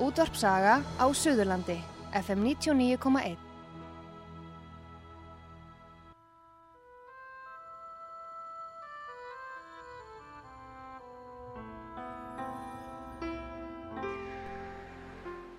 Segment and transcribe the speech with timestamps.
[0.00, 1.76] Útvarpsaga á Suðurlandi,
[2.16, 3.36] FM 99,1.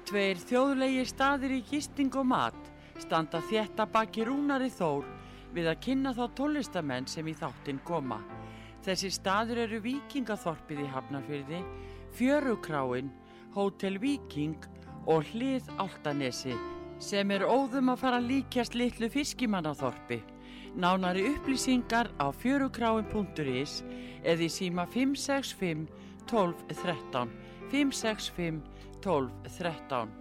[0.10, 2.58] Tveir þjóðlegi staðir í gisting og mat
[2.98, 5.06] standa þétta baki rúnari þór
[5.54, 8.18] við að kynna þá tólistamenn sem í þáttinn koma.
[8.82, 11.62] Þessi staður eru Víkingaþorpið í Hafnarfyrði,
[12.18, 13.14] Fjörukráin,
[13.52, 14.56] Hótel Víking
[15.12, 16.54] og Hlið Altanesi
[17.02, 20.22] sem er óðum að fara líkjast litlu fiskimannaþorpi.
[20.80, 23.82] Nánari upplýsingar á fjörukráin.is
[24.24, 25.90] eða í síma 565
[26.32, 27.34] 12 13
[27.74, 28.62] 565
[29.04, 30.18] 12 13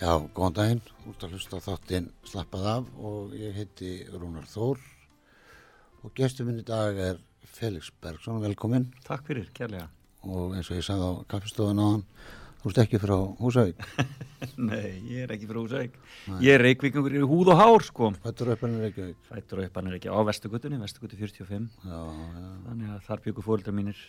[0.00, 4.80] Já, góðan daginn, út að hlusta þáttinn slappað af og ég heiti Rúnar Þór
[6.04, 7.20] og gestur minn í dag er
[7.54, 9.88] Felix Bergson, velkomin Takk fyrir, kærlega.
[10.24, 12.02] Og eins og ég sagði á kaffestofun á hann,
[12.62, 13.84] þú ert ekki frá Húsavík.
[14.70, 15.96] Nei, ég er ekki frá Húsavík.
[16.44, 18.10] Ég er reykvíkingur í húð og hár sko.
[18.24, 19.30] Fættur upp hann er ekki Reykjavík.
[19.30, 23.24] Fættur og upp hann er ekki á Vestugutunni, Vestugutu 45 Já, já, Þannig að þar
[23.28, 24.02] byggur fóreldrar mínir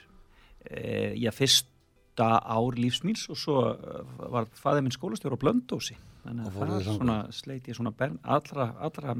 [0.64, 6.48] e, Ég fyrsta ár lífsmýns og svo eh, var fæðið minn skólastjóra á Blöndósi Þannig
[6.50, 9.14] að það svona sleit ég svona bern, allra, allra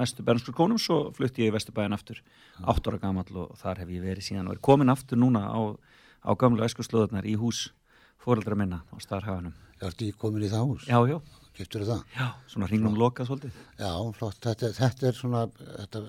[0.00, 2.22] mestu bernskur konum svo flutti ég í Vesturbæðin aftur
[2.64, 5.60] átt ára gamall og þar hef ég verið síðan og er komin aftur núna á,
[6.24, 7.68] á gamlu eskurslóðunar í hús
[8.24, 10.88] fóreldra minna á starhafanum Ertu í komin í það hús?
[10.88, 11.20] Já, já,
[11.58, 12.02] Giftur það?
[12.16, 15.44] já, svona hringnum lokað svolítið Já, flott, þetta, þetta er svona,
[15.84, 16.02] þetta,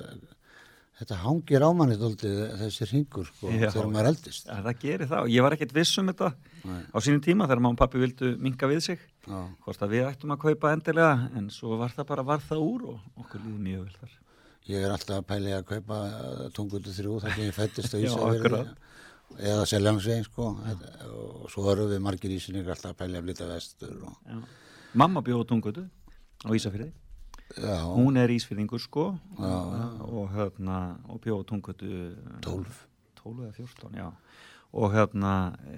[1.00, 3.70] þetta hangir á manni dóltið þessi ringur sko, Já.
[3.70, 4.50] þegar maður eldist.
[4.50, 6.31] Já, það gerir það og ég var ekkert viss um þetta
[6.66, 6.81] Nei.
[6.92, 7.80] á sínum tíma þegar mamma
[9.30, 12.41] og Já, hvort að við ættum að kaupa endilega en svo var það bara var
[12.44, 14.16] það úr og okkur líði mjög vel þar.
[14.69, 15.97] Ég er alltaf að pæli að kaupa
[16.53, 18.63] tungutu þrjú þar sem ég fættist á Já, Ísafjörði
[19.50, 23.95] eða Seljangsvegin sko og svo erum við margir ísinir alltaf að pæli að flytta vestur
[24.09, 24.39] og, Já.
[24.97, 25.85] Mamma bjóð á tungutu
[26.45, 26.89] á Ísafyrði
[27.57, 29.53] já, hún er Ísfyrðingur sko Já.
[30.06, 30.79] og, hérna,
[31.09, 31.91] og bjóð á tungutu
[32.45, 32.79] 12
[33.22, 34.09] 12 eða 14, já
[34.74, 35.34] og hérna
[35.66, 35.78] e,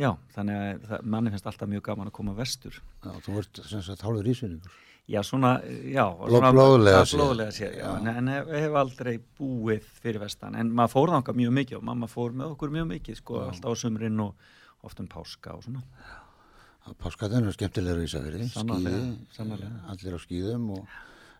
[0.00, 2.78] já, þannig að manni finnst alltaf mjög gaman að koma vestur.
[3.04, 4.80] Já, þú ert sem sagt hálfur ísinningur
[5.10, 7.18] Já, svona, já Bló- svona, blóðlega séð.
[7.18, 11.54] blóðlega séð, já, en, hef, hef aldrei búið fyrir vestan, en maður fór þangað mjög
[11.56, 14.34] mikið og mamma fór með okkur mjög mikið sko, alltaf á sumrin og
[14.86, 15.82] oft um páska og svona.
[17.02, 19.02] Páskatinn er skemmtilegur í Ísafjörði skíði,
[19.34, 19.82] sannarlega.
[19.92, 20.96] allir á skíðum og,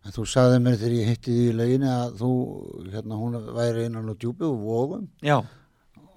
[0.07, 2.31] en þú sagði mér þegar ég hitti því í lauginni að þú,
[2.93, 5.39] hérna hún væri innan á djúpi og vógum Já,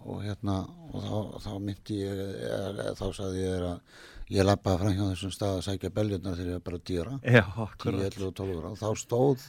[0.05, 0.57] og hérna
[0.93, 4.03] og þá, þá myndi ég eða, þá sagði ég þér að
[4.35, 7.16] ég lappaði fram hjá þessum stað að sækja beljurnar þegar ég var bara að dýra
[7.21, 9.47] já, 10, akkurat 11 og 12 ára og þá stóð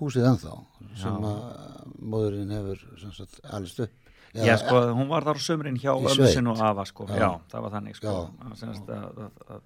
[0.00, 0.54] húsið ennþá
[1.00, 1.30] sem Já.
[1.32, 2.82] að móðurinn hefur
[3.16, 4.02] sagt alist upp
[4.36, 6.34] Já, sko, hún var þar á sumrin hjá Í ömmu sveit.
[6.34, 7.16] sinn og afa, sko, Já.
[7.22, 8.50] já, það var þannig, sko, Já.
[8.50, 9.62] að, að, að, að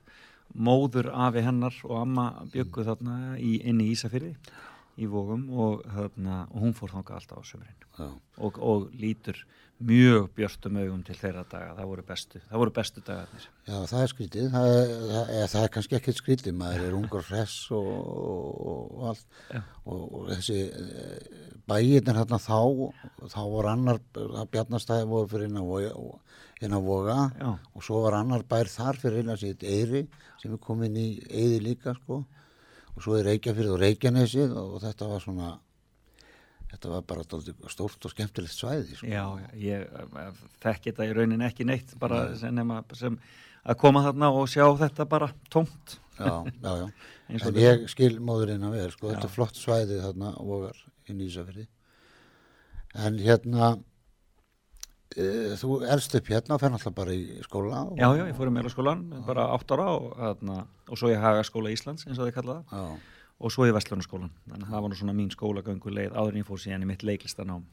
[0.55, 4.35] móður afi hennar og amma byggu þarna í, inn í Ísafyrði
[5.01, 8.09] í Vógum og, þarna, og hún fór þangað alltaf á sumrin Já.
[8.47, 9.43] og, og lítur
[9.81, 13.47] mjög björtum augum til þeirra daga, það voru bestu, það voru bestu dagarnir.
[13.67, 16.97] Já, það er skrítið, það er, það er, það er kannski ekkert skrítið, maður er
[16.99, 19.39] ungur hress og, og, og allt.
[19.85, 20.59] Og, og þessi
[21.71, 22.59] bæirnir hérna þá,
[23.33, 24.03] þá voru annar,
[24.53, 25.95] Bjarnastæði voru fyrir inn að voga,
[26.85, 30.05] voga og svo var annar bær þar fyrir inn að sitt Eyri
[30.43, 32.23] sem er komin í Eyði líka sko.
[32.91, 35.51] Og svo er Reykjafyrð og Reykjanesið og þetta var svona,
[36.71, 37.25] þetta var bara
[37.73, 39.09] stórt og skemmtilegt svæði sko.
[39.11, 39.25] Já,
[39.59, 42.63] ég eh, þekki þetta í raunin ekki neitt, bara sem,
[42.99, 43.19] sem
[43.65, 45.99] að koma þarna og sjá þetta bara tómt.
[46.21, 46.87] Já, já, já.
[47.31, 49.29] Og En ég skil móðurinn að vera, sko, þetta Já.
[49.29, 51.69] er flott svæði þarna vogar inn í Ísafirði.
[53.07, 53.69] En hérna,
[55.15, 55.29] e,
[55.61, 57.85] þú elst upp hérna og fer náttúrulega bara í skóla.
[57.87, 60.59] Og, Já, já, ég fór í meðlaskólan, bara átt ára og, þarna,
[60.91, 64.33] og svo ég haga skóla Íslands, eins og þið kallaða, Já, og svo í Vestlunarskólan.
[64.47, 66.91] Þannig að það var nú svona mín skólagöngu leið áður en ég fór síðan í
[66.91, 67.65] mitt leiklistanám.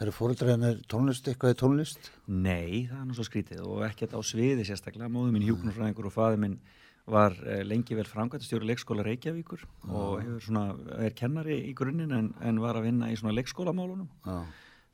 [0.00, 2.10] eru fóreldræðinir tónlist, eitthvað í tónlist?
[2.26, 5.08] Nei, það er nú svo skrítið og ekkert á sviði sérstaklega.
[5.08, 6.58] Móður minn hjúknarfræðingur og faði minn
[7.06, 10.64] var eh, lengi vel framkvæmtastjóri leikskóla Reykjavíkur og hefur svona,
[10.98, 14.08] er kennari í grunninn en, en var að vinna í svona leikskólamálunum.
[14.26, 14.40] Já,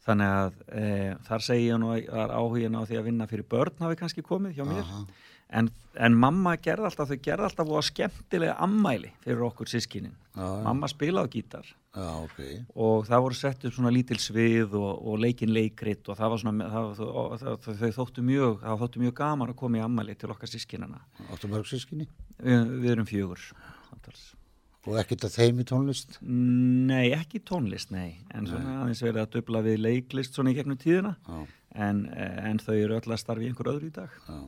[0.02, 0.86] Þannig að e,
[1.28, 4.24] þar segi ég nú að er áhugin á því að vinna fyrir börn hafi kannski
[4.26, 4.82] komið hjá mér.
[4.82, 5.02] Aha.
[5.52, 5.68] En,
[6.00, 10.14] en mamma gerði alltaf, þau gerði alltaf og skemmtilega ammæli fyrir okkur sískinin.
[10.32, 10.46] Já.
[10.64, 12.38] Mamma spilaði gítar já, ok.
[12.72, 16.40] og það voru sett upp svona lítil svið og, og leikin leikrit og það var
[16.40, 20.16] svona, það, það, það, þau þóttu mjög, það þóttu mjög gaman að koma í ammæli
[20.16, 21.02] til okkar sískinana.
[21.28, 22.08] Áttu mörg sískinni?
[22.40, 23.44] Við, við erum fjögur.
[23.90, 24.24] samtals.
[24.88, 26.16] Og ekkert að þeim í tónlist?
[26.24, 30.80] Nei, ekki tónlist, nei, en svona aðeins verið að dubla við leiklist svona í gegnum
[30.80, 31.44] tíðina, Já,
[31.86, 34.16] en, en þau eru öll að starfi í einhver öðru í dag.
[34.26, 34.40] já.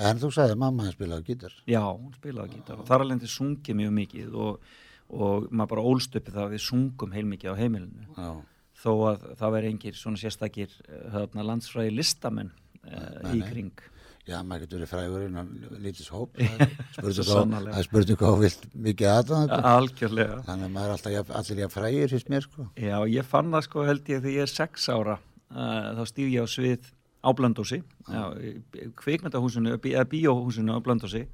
[0.00, 1.54] En þú sagði að mamma spilaði á gítar.
[1.68, 4.72] Já, hún spilaði á gítar og þar alveg sungið mjög mikið og,
[5.12, 8.08] og maður bara ólst uppi það að við sungum heilmikið á heimilinu.
[8.16, 8.30] Já,
[8.82, 10.72] Þó að það veri engir svona sérstakir
[11.12, 12.48] þarna, landsfræði listamenn
[12.82, 13.76] uh, í kring.
[14.26, 15.52] já maður getur verið frægur innan
[15.82, 16.34] lítils hóp.
[16.96, 19.60] Það Svo hvað- vilt mikið aðdáðandi.
[19.70, 20.40] Algjörlega.
[20.48, 22.66] Þannig að maður er alltaf allir jafn frægir fyrst mér sko.
[22.78, 26.32] Já, ég fann það sko held ég þegar ég er sex ára uh, þá stíf
[26.32, 26.90] ég á svið
[27.22, 27.80] á Blöndósi
[28.98, 31.26] kvikmyndahúsinu, eða bíóhúsinu á Blöndósi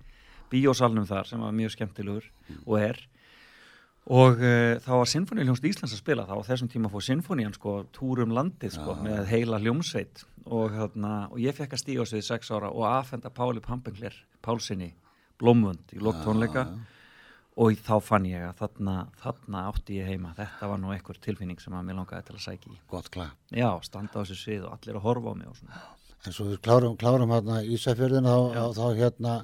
[0.53, 2.29] bíósalnum þar sem var mjög skemmtilegur
[2.65, 3.01] og er.
[4.09, 6.25] Og uh, þá var Sinfoníuljónst Íslands að spila.
[6.25, 10.25] Þá á þessum tíma fór Sinfonían sko túr um landið sko með heila hljómsveit.
[10.49, 14.15] Og, þarna, og ég fekk að stíga á svið sex ára og aðfenda Páli Pampengler
[14.41, 14.95] Pálsinni
[15.37, 16.65] Blómvönd í lok tónleika
[17.59, 20.33] og þá fann ég að þarna, þarna átti ég heima.
[20.39, 22.81] Þetta var nú einhver tilfinning sem að mér langaði til að sækja í.
[22.91, 23.35] Gott klap.
[23.51, 25.47] já, standa á þessu svið og allir að horfa á mig
[26.27, 29.35] En svo við klárum, klárum hérna Ísafjörðina þá, þá hérna,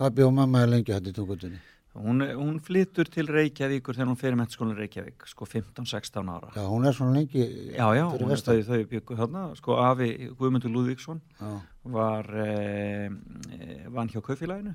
[0.00, 1.60] hvað bjóð mamma lengi hérna í tungutunni?
[1.94, 6.52] hún, hún flytur til Reykjavíkur þegar hún fyrir mennskólinn Reykjavík sko 15-16 ára.
[6.56, 7.42] Já, hún er svona lengi
[7.76, 8.62] já, já, hún, vestan.
[8.62, 10.08] þau, þau byggu þarna sko afi
[10.38, 11.52] Guðmundur Lúðvíksson Já,
[11.98, 13.10] var eh,
[13.58, 14.74] eh, vann hjá kaufélaginu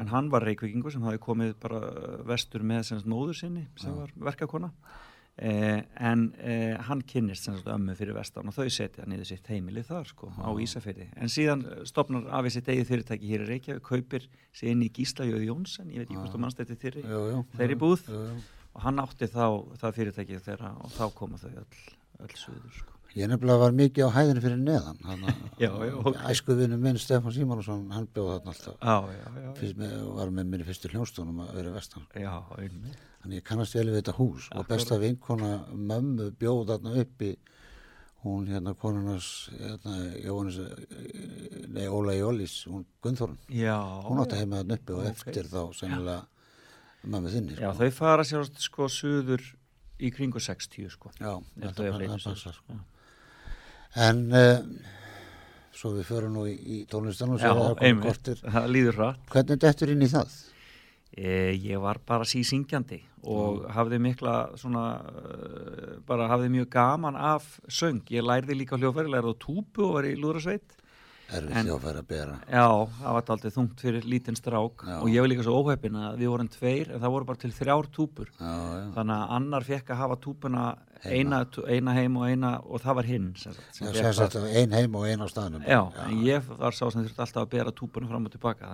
[0.00, 1.80] en hann var reykvíkingur sem hafi komið bara
[2.28, 4.72] vestur með sem sagt, móður sinni sem var verkakona.
[5.40, 9.46] Eh, en eh, hann kynnist sem sagt, ömmu fyrir vestan og þau setja niður sitt
[9.48, 11.06] heimili þar sko, á Ísafirði.
[11.16, 14.90] En síðan eh, stofnar af sitt eigið fyrirtæki hér í Reykjavík, kaupir sér inn í
[14.92, 18.04] Gíslajöð Jónsson, ég veit ekki hvort þú mannst þetta þeirri, Jú, jú, þeirri búð.
[18.10, 18.26] Jú.
[18.74, 19.46] og hann átti þá
[19.80, 21.84] það fyrirtæki þeirra og þá koma þau öll,
[22.26, 22.89] öll suður sko.
[23.18, 24.98] Ég nefnilega var mikið á hæðinu fyrir neðan.
[25.02, 26.16] Hana, Já, já, ok.
[26.30, 28.76] Æskuvinu minn Stefán Símónusson, hann bjóð þarna alltaf.
[28.78, 32.06] Já, já, já, með, var með mér í fyrstu hljónstónum að vera vestan.
[32.14, 32.34] já.
[33.20, 37.32] Þannig ég kannast vel við þetta hús og besta vinkona mömmu bjóð þarna uppi
[38.22, 43.76] hún hérna konunars hérna, Jóhannes, eh, nei Óla Jólís, hún Gunnþórun Já,
[44.06, 44.40] hún átti já.
[44.44, 45.10] heima þarna uppi og Ok.
[45.12, 46.22] eftir þá sennilega
[47.04, 47.76] mömmu þinni Já, sko.
[47.82, 49.44] þau fara sér sko suður
[50.00, 51.12] í kringu 60 sko.
[51.20, 52.16] Já, þetta að ég
[53.98, 54.60] En uh,
[55.74, 58.42] svo við förum nú í, í tónlistan og Já, svo það komið kortir.
[58.56, 59.22] það líður hratt.
[59.34, 60.36] Hvernig dettur inn í það?
[61.10, 67.56] E, ég var bara sísyngjandi og hafði mikla svona, uh, bara hafði mjög gaman af
[67.68, 68.04] söng.
[68.14, 70.78] Ég lærði líka hljófæri, lærði á túpu og var í lúðrasveit.
[71.30, 72.36] Erfið þjófæri að bera.
[72.50, 72.66] Já,
[73.00, 74.96] það var aldrei þungt fyrir lítinn strák Já.
[74.98, 77.50] og ég var líka svo óheppin að við vorum tveir en það voru bara til
[77.54, 78.32] þrjár túpur.
[78.34, 78.86] Já, já.
[78.96, 80.64] Þannig að annar fekk að hafa túpuna.
[81.04, 83.30] Eina, eina heim og eina og það var hinn.
[83.40, 85.64] Sem sagt, sem Já, sagt ein heim og ein á staðnum.
[85.64, 88.70] Já, en ég var sá sem þurfti alltaf að bera túpunum fram og tilbaka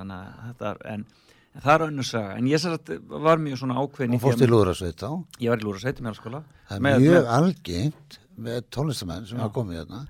[0.71, 1.07] er, en,
[1.55, 2.95] en það er önnur saga, en ég að
[3.27, 5.11] var mjög svona ákveðin Og fórst í lúðrasveit þá.
[5.41, 9.55] ég var í Lúra sveitum í skóla Það er mjög algengt með tónlistamenn sem hafa
[9.57, 10.03] komið hérna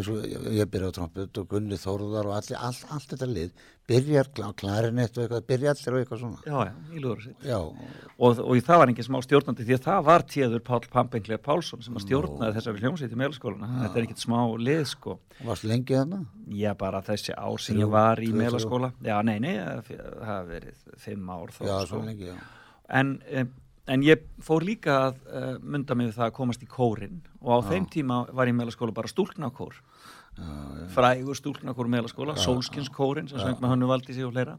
[0.00, 3.28] eins og ég, ég byrja á trompet og Gunni Þórðar og allir, all, allt þetta
[3.30, 3.52] lið
[3.92, 6.38] byrjar klarinett og eitthvað, byrja allir á eitthvað svona.
[6.46, 9.82] Já, já, í Lúra sveit Já, og, og það var engin smá stjórnandi því að
[9.88, 14.06] það var tíður Pál Pampengler Pálsson sem að stjórnaði þessari hljómsveit í meðlaskólana þetta er
[14.06, 15.18] ekkit smá lið sko.
[15.42, 16.22] Varst lengi þarna?
[16.62, 19.56] ég bara þessi ár sem ég var í meðlaskóla já, nei, nei,
[19.88, 21.88] það verið fimm ár þó, Já, sko.
[21.92, 22.38] svo lengi, já.
[22.92, 23.46] En, eh,
[23.90, 27.50] en ég fór líka að uh, mynda mig við það að komast í kórin og
[27.50, 29.78] á þeim tíma var ég meðlaskóla bara stúlknakór.
[30.94, 34.54] Frægur stúlknakór meðlaskóla, Solskinskórin sem söng með Hönnu Valdísi og fleira.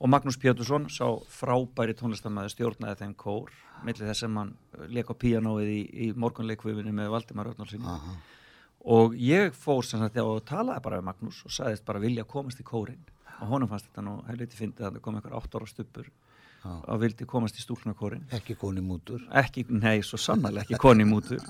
[0.00, 3.52] Og Magnús Pétursson sá frábæri tónlistamæður stjórnaði þeim kór
[3.84, 4.54] millir þess sem hann
[4.92, 8.14] leik á píanóið í, í morgunleikvöfinni með Valdimar Örnálsinni Aha.
[8.96, 12.60] og ég fór sem sagt og talaði bara við Magnús og sagðist bara vilja komast
[12.62, 13.02] í kórin
[13.40, 16.10] og honum fannst þetta nú helviti fyndið að það kom einhver átt ára stuppur
[16.86, 19.22] og vildi komast í stúlknakórin Ekki koni mútur.
[19.42, 21.42] Ekki, nei, svo sannarlega ekki koni mútur.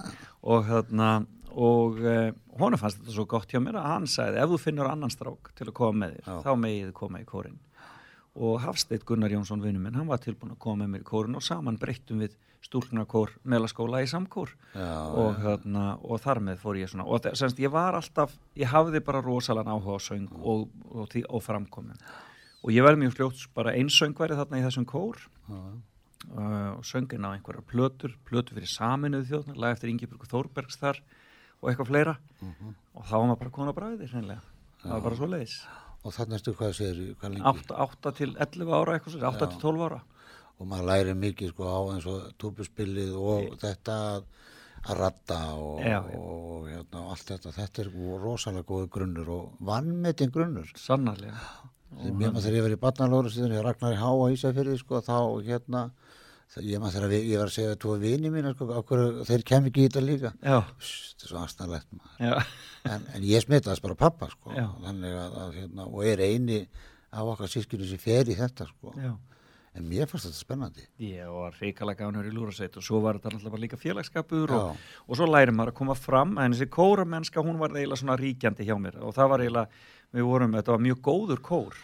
[0.47, 1.11] Og þarna
[1.57, 4.91] og uh, honum fannst þetta svo gott hjá mér að hann sagði ef þú finnur
[4.91, 6.43] annan strák til að koma með þér Já.
[6.45, 7.57] þá megið þið koma í kórin
[8.37, 11.39] og Hafsteit Gunnar Jónsson vinnu minn, hann var tilbúin að koma með mér í kórin
[11.39, 14.53] og saman breyttum við stúlknarkór meðlaskóla í samkór.
[14.75, 14.91] Já,
[15.23, 18.73] og, þarna, og þar með fór ég svona og það, semst, ég var alltaf, ég
[18.73, 22.01] hafði bara rosalega áhuga á söng og, og, og, og framkomin
[22.67, 25.21] og ég verði mjög fljótt bara einsöngværi þarna í þessum kór.
[26.27, 30.99] Uh, og söngin á einhverjar plötur plötur fyrir saminuð þjóðna lag eftir Ingeborg Þórbergs þar
[31.63, 32.15] og eitthvað fleira.
[32.43, 34.43] Og þá var maður bara kona bræði hreinlega,
[34.83, 35.59] það var bara svo leiðis
[36.07, 37.47] Og þannig ertu hvað segir, hvað lengi?
[37.51, 40.01] 8, 8 til 11 ára eitthvað, svo, 8 til 12 ára.
[40.57, 43.97] Og maður læri mikið sko á eins og túpuspillið og þetta
[44.87, 47.55] að ratta og, Já, og, hérna, og allt þetta.
[47.57, 47.91] Þetta er
[48.23, 50.71] rosalega góð grunnur og vannmetin grunnur.
[50.79, 51.43] Sannarlega
[51.97, 55.01] Mér maður þegar ég var í barnalóru síðan ég ragnar í Há á Ísafjörði sko
[55.05, 55.83] þá hérna
[56.63, 59.85] ég maður þegar ég var að segja tvo vini mína sko okkur þeir kem ekki
[59.85, 60.33] í þetta líka.
[60.43, 62.51] Þetta er svo aðstæðlegt maður.
[62.87, 66.61] En, en ég smitaðist bara pappa sko að, að hérna og er eini
[67.17, 68.93] af okkar sískinu sem fer í þetta sko.
[69.01, 69.15] Já.
[69.77, 70.85] en mér fannst þetta spennandi.
[71.05, 75.19] Ég var reikalega gánur í lúrasveit og svo var þetta alltaf líka félagskapur og, og
[75.19, 78.77] svo læri maður að koma fram en þessi kóramennska hún var eiginlega svona ríkjandi hjá
[78.81, 79.85] mér og það var eiginlega,
[80.15, 81.81] við vorum, þetta var mjög góður kór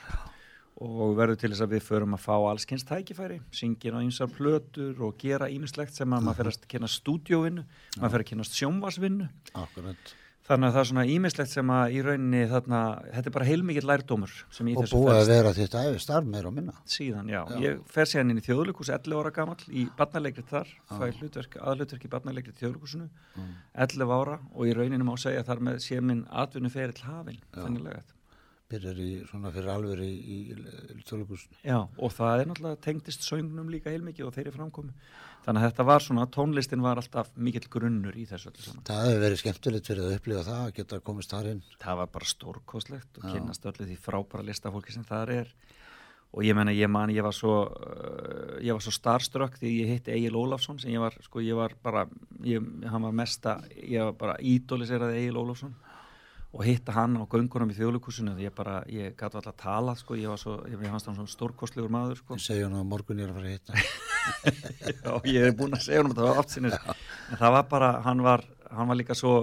[0.83, 4.99] og verður til þess að við förum að fá allskynst tækifæri, syngja á einsar plötur
[5.07, 7.64] og gera ímislegt sem að maður fer að kynna stúdjóvinnu,
[7.99, 9.29] maður fer að kynna sjónvarsvinnu
[9.62, 10.17] akkurat
[10.49, 12.81] þannig að það er svona ímislegt sem að í rauninni þarna,
[13.15, 16.31] þetta er bara heilmikill lærdómur sem í og þessu búið að vera þitt æfi starf
[16.33, 17.43] meira og minna síðan, já.
[17.53, 17.61] Já.
[17.63, 22.09] Ég fer síðan inn í þjóðleikus 11 ára gamall í barnalegrið þar, fæ hlutverk, aðhlutverk
[22.09, 23.09] í barnalegrið þjóðleikusinu,
[23.87, 28.03] 11 ára og í rauninu má segja þar með sé minn atvinnu ferill hafinn, þannilega.
[28.73, 30.38] Byrjar í svona fyrir alveg í, í,
[31.09, 34.95] tjólukusinu Já, og það er náttúrulega tengdist söngnum líka heilmikið og þeirri framkomi.
[35.43, 38.85] Þannig að þetta var svona, tónlistin var alltaf mikill grunnur í þessu öllu saman.
[38.87, 42.11] það hefur verið skemmtilegt fyrir að upplifa það að geta komist þar inn Það var
[42.17, 45.55] bara stórkostlegt og kynnast öllu því frábæra listafólki sem það er.
[46.33, 49.91] Og ég menna, ég man, ég var svo, uh, ég var svo starströkk því ég
[49.91, 52.07] hitti Egil Ólafsson sem ég var, sko, ég var bara,
[52.47, 55.75] ég, hann var mesta, ég var bara ídóliseraði Egil Ólafsson
[56.53, 59.95] og hitta hann á göngunum í þjóðleikusinu því ég bara, ég gæti alltaf að tala,
[59.97, 62.37] sko, ég var svo, ég fannst hann svona stórkostlegur maður, sko.
[62.37, 63.73] ég segja hann að morgun ég er að fara að hitta
[64.93, 67.95] Já, ég er búinn að segja honum þetta var oft sinni en það var bara,
[68.05, 69.35] hann var hann var líka svo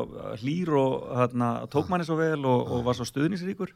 [0.41, 3.73] hlýr og þarna, tók manni svo vel og, og var svo stuðnisríkur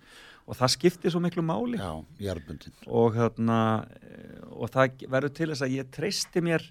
[0.48, 1.78] og það skipti svo miklu máli.
[1.80, 2.74] Já, jarðbundin.
[2.90, 3.60] Og þarna
[4.02, 6.66] eh, og það verður til þess að ég treysti mér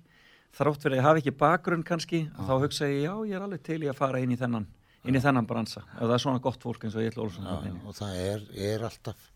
[0.53, 3.63] þrátt fyrir að ég hafi ekki bakgrunn kannski, þá hugsa ég já, ég er alveg
[3.65, 4.67] til í að fara inn í þennan
[5.03, 7.73] inn í þennan bransa, ef það er svona gott fólk eins og ætla Olsson já,
[7.89, 9.29] og það er, er alltaf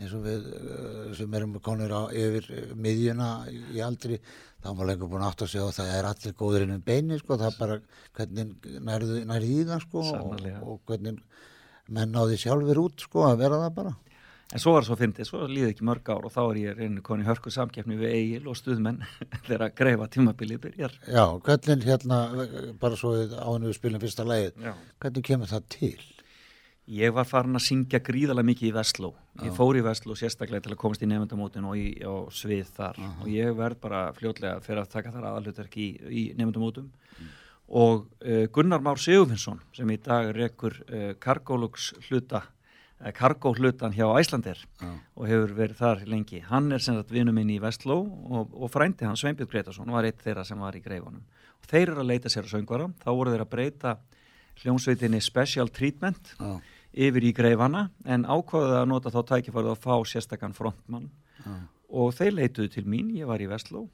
[0.00, 3.28] eins og við uh, sem erum konur á, yfir uh, miðjuna
[3.72, 4.18] í aldri
[4.64, 7.18] þá var lengur búin átt að segja að það er allir góður inn um beini
[7.20, 7.78] sko, það er bara
[8.18, 11.20] hvernig nærðu, nærðu í það sko, og, og hvernig
[11.94, 13.94] menn náði sjálfur út sko, að vera það bara
[14.52, 16.80] En svo var það svo fyndið, svo líði ekki mörg ár og þá er ég
[16.80, 19.00] reynu koni hörku samkeppni við Egil og stuðmenn
[19.46, 20.98] þegar að greifa tímabilið byrjar.
[21.08, 22.18] Já, hvernig hérna,
[22.80, 24.74] bara svo ánum við spilum fyrsta lagið, Já.
[25.02, 25.96] hvernig kemur það til?
[26.94, 29.14] Ég var farin að syngja gríðarlega mikið í Vestló.
[29.40, 32.98] Ég fór í Vestló sérstaklega til að komast í nefndamótin og í á svið þar
[33.08, 36.90] og ég verð bara fljótlega fyrir að taka þar aðalutverk í, í nefndamótum
[37.72, 42.42] og uh, Gunnar Már Sigurfinnsson sem í dag rekur uh, Kargólux hluta
[43.14, 44.90] Kargó hlutan hjá Æslandir Já.
[45.16, 46.40] og hefur verið þar lengi.
[46.46, 50.06] Hann er sem sagt vinnu minn í Vestló og, og frændi hann Sveinbjörn Gretarsson var
[50.08, 51.24] eitt þeirra sem var í greifunum.
[51.60, 53.96] Og þeir eru að leita sér að söngvara, þá voru þeir að breyta
[54.62, 56.54] hljómsveitinni Special Treatment Já,
[57.08, 61.10] yfir í greifana en ákvaðið að nota þá tækifærið að fá sérstakann frontmann
[61.42, 61.54] já,
[61.90, 63.88] og þeir leituðu til mín, ég var í Vestló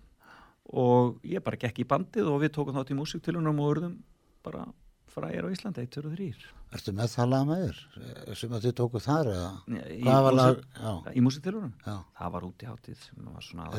[0.71, 3.97] og ég bara gekk í bandið og við tókum þátt í músiktilunum og urðum
[4.45, 4.67] bara
[5.15, 6.29] frægir á Íslandi, 1, 2 og 3
[6.71, 9.49] ertu með það lag með þér sem að þið tókuð þar eða?
[9.75, 10.61] í, Hvað var lag?
[10.81, 13.71] Já, í músiktilunum já, það var út í hátíð sem var svona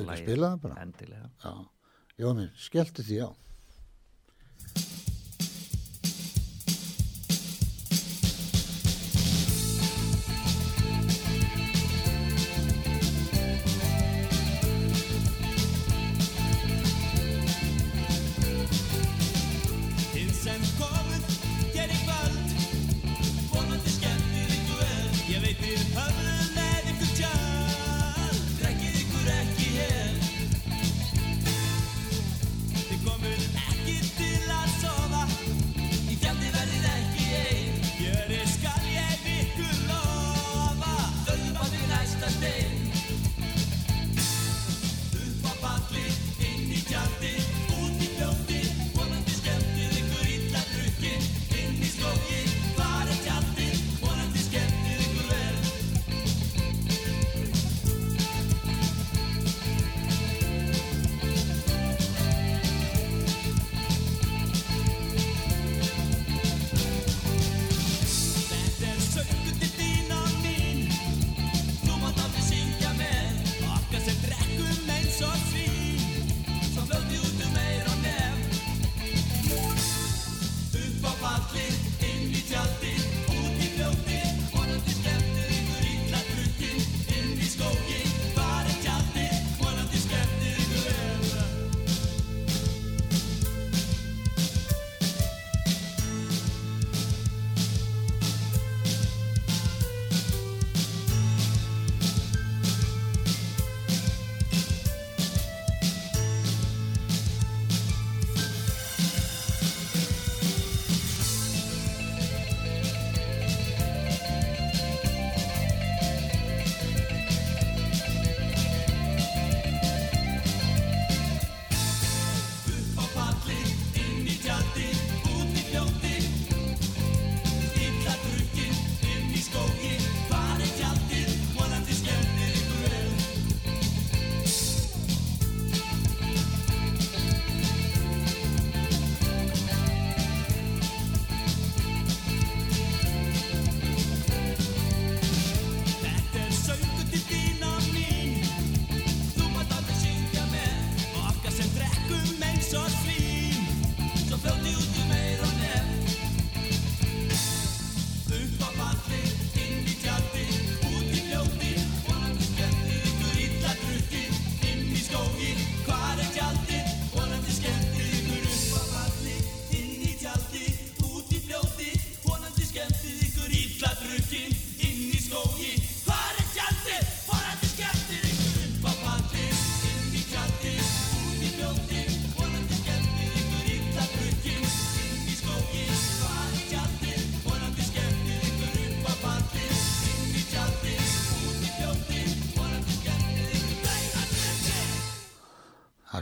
[0.66, 0.76] bara?
[0.84, 1.54] endilega já.
[2.22, 3.30] Jóni, skellti því á.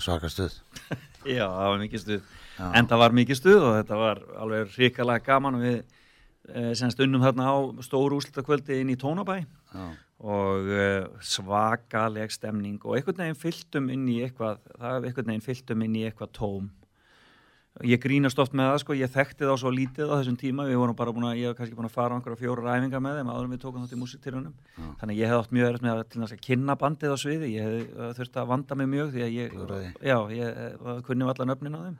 [0.09, 0.57] Svaka stuð.
[1.37, 2.35] Já, það var mikið stuð.
[2.73, 5.61] En það var mikið stuð og þetta var alveg ríkalega gaman.
[5.63, 9.85] Við e, semst unnum þarna á stóru úslitakvöldi inn í Tónabæ já,
[10.19, 15.85] og uh, svakaleg stemning og einhvern veginn fylltum inn í eitthvað það einhvern veginn fylltum
[15.85, 16.65] inn í eitthvað tóm
[17.85, 20.65] ég grínast oft með það sko, ég þekkti þá svo lítið á þessum tíma.
[20.67, 23.03] Við vorum bara búin að, ég hef kannski búin að fara á einhverja fjóra ræfingar
[23.05, 24.55] með þeim áður en við tókum þátt í músiktilunum
[24.99, 27.17] þannig að ég hef átt mjög erfitt með að, til þess að kynna bandið á
[27.23, 29.57] sviði, ég hef uh, þurft að vanda mig mjög því að ég,
[30.03, 31.99] já, ég uh, kunni allan öfnin á þeim.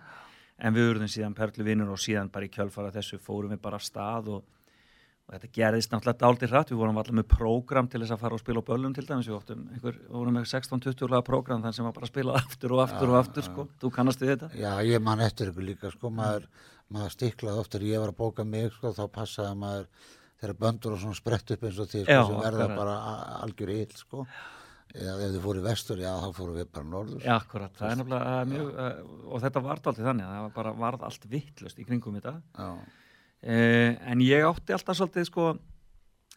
[0.59, 3.79] En við urðum síðan perlu vinnur og síðan bara í kjölfara þessu fórum við bara
[3.79, 4.58] stað og
[5.29, 8.37] og þetta gerðist náttúrulega dálítið hratt, við vorum allar með prógram til þess að fara
[8.37, 11.61] og spila á böllum til dæmis, við óttum einhver, við vorum með 16-20 laga prógram
[11.61, 14.49] þannig sem var bara spila aftur og aftur og aftur sko, þú kannast við þetta?
[14.57, 16.47] já, ég man eftir ykkur líka sko, maður,
[16.89, 19.91] maður stiklaði oft þegar ég var að bóka mig sko, þá passaði maður
[20.39, 22.95] þegar böndur og svona sprett upp eins og því sko, Já, sem verða bara
[23.43, 24.25] algjör ill sko.
[24.95, 27.19] eða ef þið fóru í vestur, já, þá fóru við bara norður.
[27.21, 30.55] Já, akkurat, það er uh, mjög, uh, og þetta var dálítið þannig, að það var
[30.55, 32.33] bara varð allt vittlust í kringum þetta.
[32.55, 32.69] Já,
[33.43, 35.45] en ég átti alltaf svolítið sko,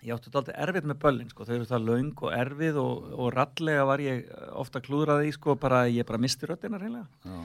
[0.03, 3.33] ég átti dálítið erfið með böllin sko, þau eru það löng og erfið og, og
[3.35, 7.41] rallega var ég ofta klúðraði sko, bara ég bara misti röddina reynilega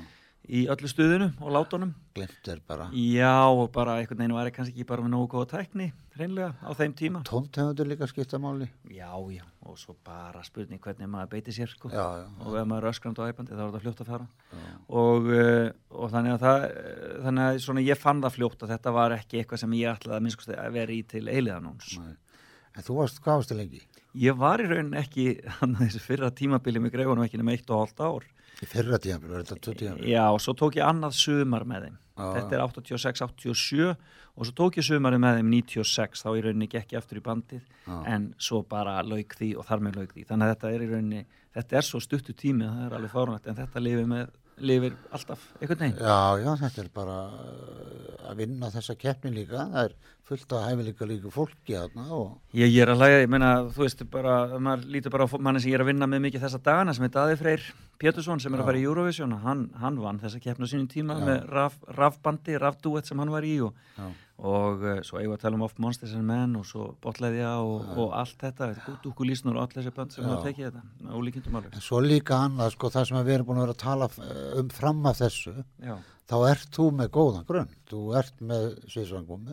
[0.48, 4.56] í öllu stuðinu og látunum glimt er bara Já, og bara einhvern veginn var ég
[4.56, 7.22] kannski ekki bara með nógu góða tækni, hreinlega, á þeim tíma.
[7.28, 11.92] tóntegundur líka skipta máli Já, já, og svo bara spurning hvernig maður beiti sér, sko.
[11.92, 14.28] já, já, Og ef maður er öskrand og æpandi, þá er þetta fljótt að fara.
[14.88, 18.72] Og, uh, og þannig að það, uh, þannig að svona ég fann það fljótt að
[18.78, 21.98] þetta var ekki eitthvað sem ég ætlaði að minnskosti að vera í til eiliðanóns.
[22.78, 23.84] En þú varst, hvað varstu lengi?
[24.16, 25.28] Ég var í raunin ekki,
[25.60, 28.26] hann þessu fyrra tímabili með greifunum ekki nema eitt og hálft ár.
[28.64, 30.10] Í fyrra tíðanbíl, var þetta tvö tíðanbíl?
[30.12, 31.98] Já, og svo tók ég annað sumar með þeim.
[32.18, 33.90] Já, Þetta er 86-87
[34.38, 37.24] og svo tók ég sumari með þeim 96 þá í rauninni gekk ég aftur í
[37.26, 37.98] bandið Já.
[38.14, 40.26] en svo bara lauk því og þar með lauk því.
[40.32, 41.22] Þannig að þetta er í rauninni,
[41.58, 44.94] þetta er svo stuttu tími að það er alveg fárunætt en þetta lifir, með, lifir
[45.14, 45.98] alltaf einhvern veginn.
[46.02, 49.96] Já, já, þetta er bara uh, að vinna þessa keppni líka, það er
[50.28, 53.86] fullt af hæfileika líka fólki þarna og Ég, ég er að hlæga, ég meina, þú
[53.86, 56.62] veist, bara, maður lítur bara á manni sem ég er að vinna með mikið þessa
[56.66, 57.68] dagana sem er Daði Freyr
[58.02, 61.48] Pétursson sem er að fara í Eurovision hann, hann vann þessa keppna sínum tíma með
[61.54, 64.10] raf, rafbandi, rafdúet sem hann var í og, Já.
[64.38, 67.54] Og uh, svo eigum við að tala um Off Monsters and Men og svo Botleðja
[67.64, 68.68] og, og allt þetta,
[69.02, 71.78] Dúkulísnur og allir þessi bönd sem hafa tekið þetta, með ólíkindum alveg.
[71.80, 74.60] en svo líka annað, sko, það sem við erum búin að vera að tala uh,
[74.62, 75.96] um fram af þessu, Já,
[76.30, 79.50] þá ert þú með góðan grunn, þú ert með sviðsvangum,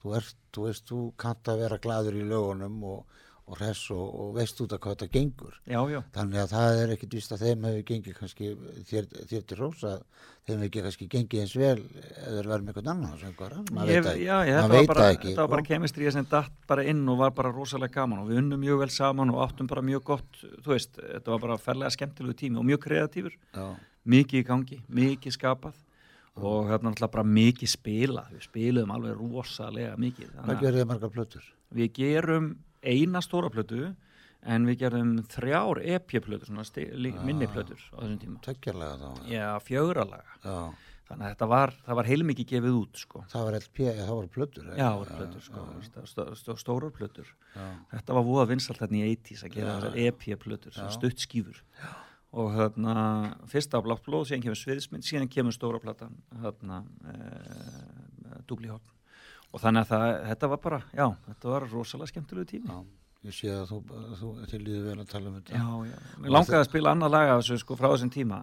[0.00, 4.06] þú ert, þú veist, þú kannt að vera gladur í lögunum og, og hress og,
[4.20, 5.58] og veist út af hvað þetta gengur.
[5.62, 6.00] já, já.
[6.16, 8.48] Þannig að það er ekkit víst að þeim hefur gengið kannski
[8.88, 9.92] þér, þér til rósa,
[10.48, 13.14] þeim hefur ekki kannski gengið eins vel eða verið með einhvern annan
[13.70, 15.06] maður veit það ekki, þetta, var bara,
[15.54, 16.10] bara sko.
[16.18, 19.34] sem datt bara inn og var bara rosalega gaman og við unnum mjög vel saman
[19.34, 22.82] og áttum bara mjög gott, þú veist, þetta var bara ferlega skemmtilegu tími og mjög
[22.88, 23.66] kreatífur, Já,
[24.06, 25.82] mikið í gangi, mikið skapað
[26.36, 30.34] og hérna náttúrulega bara mikið spilað, við spiluðum alveg rosalega mikið.
[30.34, 31.46] hvað Þannig að gerði þið margar plötur?
[31.76, 32.50] við gerum
[32.86, 33.94] eina stóra plötu
[34.46, 38.40] en við gerum þrjár EP-plötur, svona sti- lí- minni plötur á þessum tíma.
[38.46, 39.24] Tökkjarlega þá?
[39.32, 40.36] Já, fjögralaga.
[40.44, 40.58] Já,
[41.06, 43.20] Þannig að þetta var, það var heilmikið gefið út, sko.
[43.30, 44.64] það var LP, já, það var plötur.
[44.74, 47.28] Já, voru plötur, sko, stó, stó, stó, stórar plötur.
[47.54, 47.66] Já.
[47.92, 51.60] Þetta var voða vinsalt þarna í 80s að gera þessar EP-plötur, stutt skýfur.
[52.34, 52.96] Og þarna,
[53.46, 58.90] fyrst á blátt blóð, síðan kemur sviðismynd, síðan kemur stóra platan, þarna, e, dúbli hálf.
[59.54, 62.66] Og þannig að það, þetta var bara, já, þetta var rosalega skemmtilegu tími.
[62.68, 62.82] Já,
[63.28, 63.78] ég sé að þú,
[64.20, 65.56] þú til líður vel að tala um þetta.
[65.56, 65.96] Já, já.
[66.20, 68.42] Mér langaði að spila annað laga þessu sko frá þessum tíma.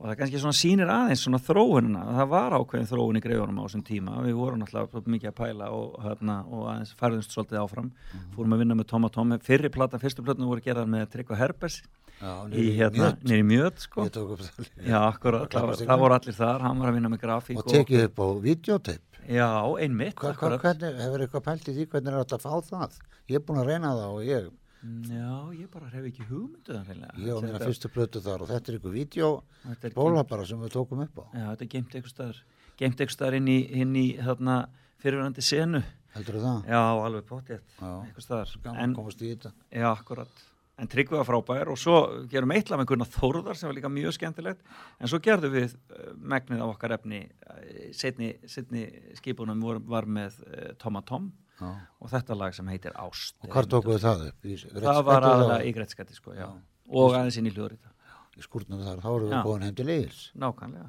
[0.00, 2.02] Og það kannski svona sýnir aðeins svona þróunina.
[2.16, 4.14] Það var ákveðin þróun í greifunum á þessum tíma.
[4.24, 7.90] Við vorum náttúrulega mikið að pæla og, hérna, og aðeins færðumst svolítið áfram.
[8.32, 9.36] Fórum að vinna með Tóma Tómi.
[9.44, 11.82] Fyrri platan, fyrstu platan voru gerðar með Tryggva Herbers
[12.16, 13.10] Já, í hérna,
[13.44, 13.84] Mjöt.
[13.84, 14.08] sko.
[14.08, 15.52] Já, akkurat.
[15.52, 16.64] Það, það voru allir þar.
[16.64, 19.09] Hann var að vinna með grafík Og tekið upp á videotape.
[19.30, 20.16] Já, einmitt.
[20.18, 22.98] Hva, hva, hvernig, hefur eitthvað pælt í því hvernig er þetta að fá það?
[23.30, 26.86] Ég er búin að reyna það og ég Já, ég bara hef ekki hugmyndu það
[26.88, 27.16] hreinlega.
[27.20, 29.28] Ég mína Þetta- fyrstu plötu þar og þetta er ykkur vídeo
[29.66, 31.24] þetta er bóla bara sem við tókum upp á.
[31.36, 34.68] Já, þetta er geimt einhver staðar inn í, inn í þarna
[35.02, 35.82] fyrirvændi senu.
[36.14, 36.64] Heldur það?
[36.66, 37.90] Já, alveg pottjett, Já.
[38.00, 38.56] einhver staðar.
[38.64, 39.52] Gaman komast í þetta.
[39.70, 40.32] já, akkurat.
[40.80, 41.96] En Tryggvi var frábær og svo
[42.30, 44.62] gerum eitt lag með Gunnar Þórðar sem var líka mjög skemmtilegt.
[44.96, 47.60] En svo gerðum við uh, megnið af okkar efni, uh,
[47.96, 48.86] setni, setni
[49.18, 51.28] skipunum var, var með uh, Toma Tom
[51.60, 51.68] Já.
[52.00, 53.36] og þetta lag sem heitir Ást.
[53.44, 54.50] Og hvar tókuðu það upp?
[54.80, 56.48] Það var aðalega í Grettskatti, sko, já.
[56.90, 57.92] Og aðeins inn í hljóðrita.
[58.40, 60.22] Í skúrnum þar, þá erum við góðin heim til Egils.
[60.40, 60.88] Nákvæmlega.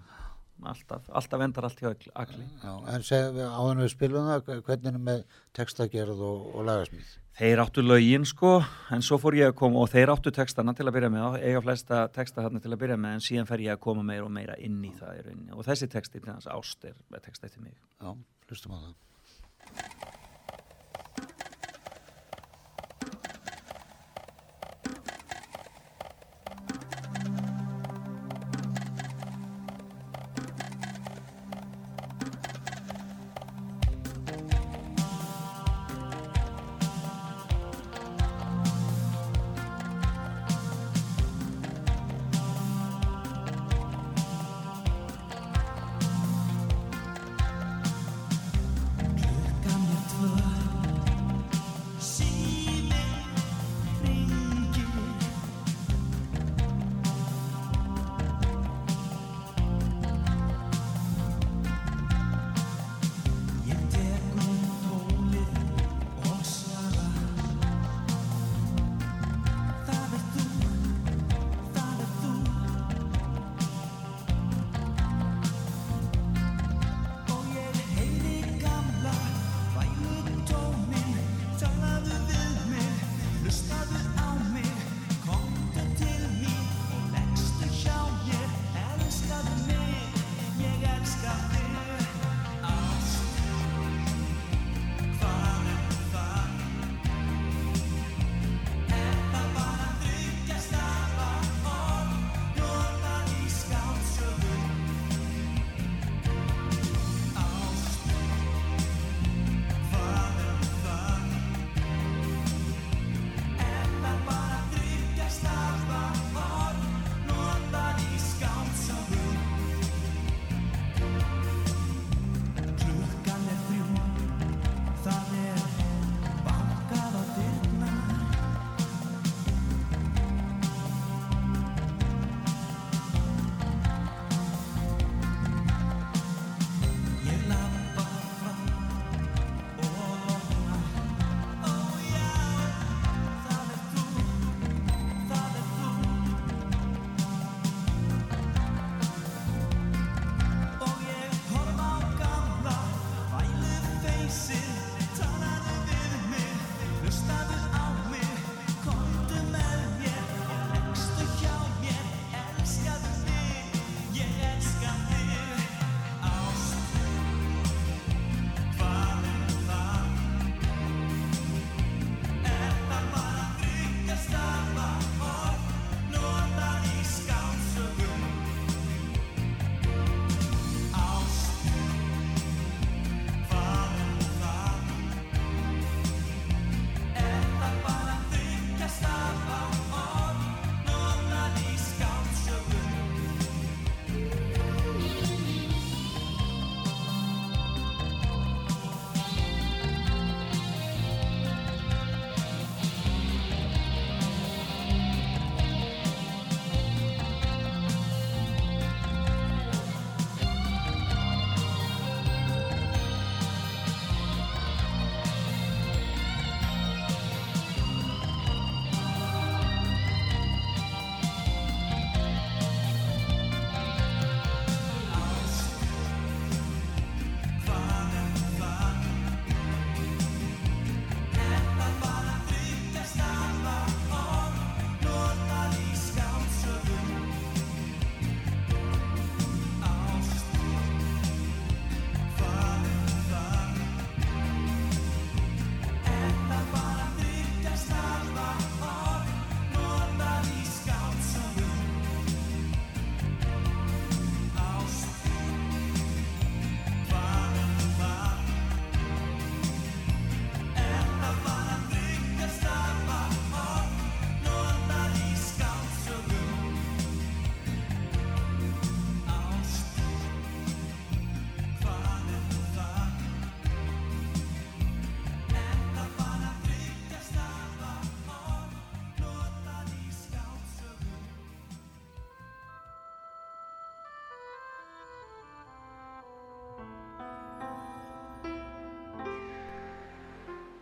[0.72, 1.90] Alltaf, alltaf endar allt hjá
[2.22, 2.46] Agli.
[2.62, 5.24] Já, en við áðan við spilum það, hvernig er með
[5.58, 7.16] textagerð og, og lagasmíð?
[7.32, 8.58] Þeir áttu lögin sko,
[8.92, 11.62] en svo fór ég að koma og þeir áttu textana til að byrja með, eiga
[11.64, 14.34] flesta texta þarna til að byrja með, en síðan fer ég að koma meira og
[14.36, 15.54] meira inn í það í rauninni.
[15.56, 17.78] Og þessi texti, til hans ást er texta eftir mig.
[18.04, 18.12] Já,
[18.52, 20.20] hlustum á það.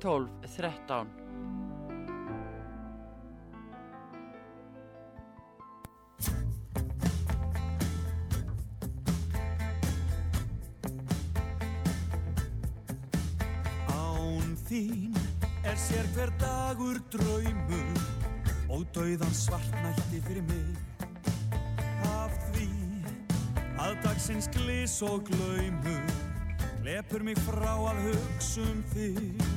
[0.00, 1.06] 12 13
[13.88, 15.18] Án þín
[15.64, 18.06] er sér hver dagur draumur.
[18.70, 20.78] Og dauðan svartnætti fyrir mig.
[22.06, 22.70] Af því
[23.82, 26.06] að dagsins glis og glaumur
[26.86, 29.47] lepur mig frá að hugsa um þig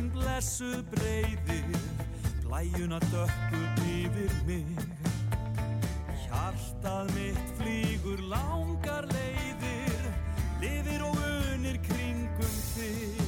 [0.00, 1.64] þegar nóttin blessuð breyðir
[2.44, 4.66] blæjuna dökkur yfir mig
[6.24, 10.04] Hjartað mitt flýgur langar leiðir,
[10.60, 13.20] lifir og unir kringum þig.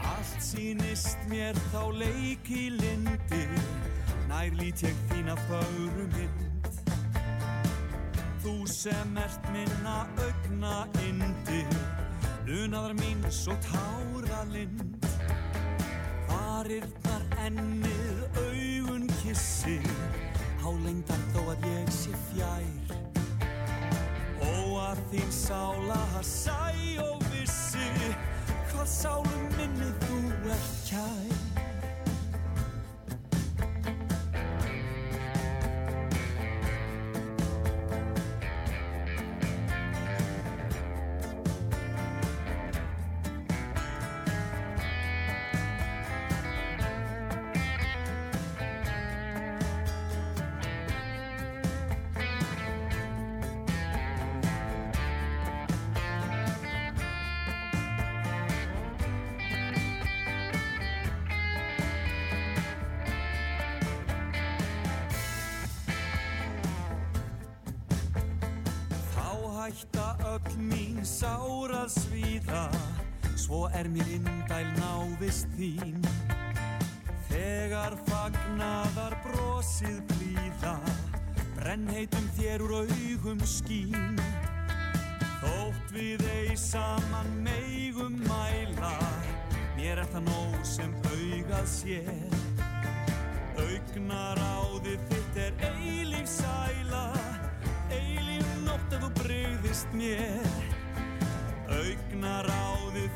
[0.00, 3.58] Allt sýnist mér þá leik í lindir,
[4.28, 6.70] nær lít ég þína fögru mynd.
[8.42, 12.01] Þú sem ert minna augna indir,
[12.46, 15.06] unaðar mín svo tára lind.
[16.28, 19.86] Varirnar ennið augun kissir
[20.62, 22.96] Á lengdan þó að ég sé fjær.
[24.42, 24.54] Ó
[24.88, 26.58] að þín sála sæ
[27.02, 27.88] og vissi
[28.72, 31.51] Hvað sálum minni þú ert kær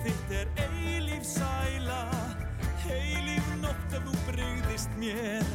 [0.07, 2.03] þitt er eilíf sæla
[2.87, 5.49] Eilíf nótt ef þú breyðist mér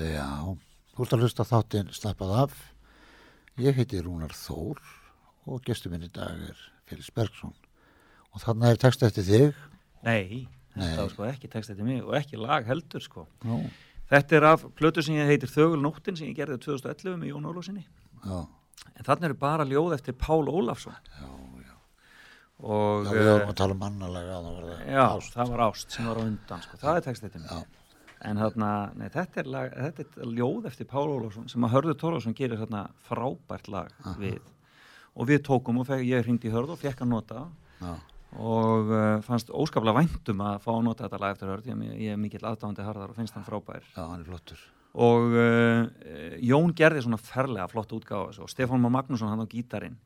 [0.00, 0.28] Já,
[0.94, 2.52] þú ert að hlusta þáttinn slappað af.
[3.60, 4.80] Ég heiti Rúnar Þór
[5.50, 7.52] og gestur minn í dag er Félix Bergson.
[8.34, 9.54] Og þarna er text eftir þig.
[10.06, 13.26] Nei, þetta var sko ekki text eftir mig og ekki lag heldur sko.
[13.44, 13.58] Já,
[14.10, 17.44] Þetta er af plötu sem ég heitir Þögul nóttin sem ég gerði 2011 með Jón
[17.46, 17.84] Ólafsinni.
[18.24, 18.38] já,
[18.96, 20.94] En þarna eru bara ljóð eftir Pál Ólafsson.
[21.20, 21.28] já,
[21.62, 21.74] já.
[22.60, 25.32] Og, Já, við vorum að tala um mannalega að það var já, ást.
[25.36, 26.76] það var ást sem var á undan sko.
[26.82, 27.50] Það er text eftir mig.
[27.50, 27.64] Já.
[28.30, 31.96] En þarna, nei, þetta er, lag, þetta er ljóð eftir Pál Ólafsson sem að Hörður
[32.02, 34.40] Tórlásson gerir þarna frábært lag við.
[35.16, 37.46] Og við tókum og fekk, ég hringdi í Hörð og fekk að nota
[37.80, 37.94] Já,
[38.38, 41.70] og uh, fannst óskaplega væntum að fá að nota þetta lag eftir Hörð.
[41.72, 43.82] Ég, ég er mikill aðdáðandi harðar og finnst hann frábær.
[43.96, 44.60] já, hann er flottur.
[44.94, 45.82] og uh,
[46.42, 49.98] Jón gerði svona ferlega flott þessu og Stefán Má Magnússon hann á gítarinn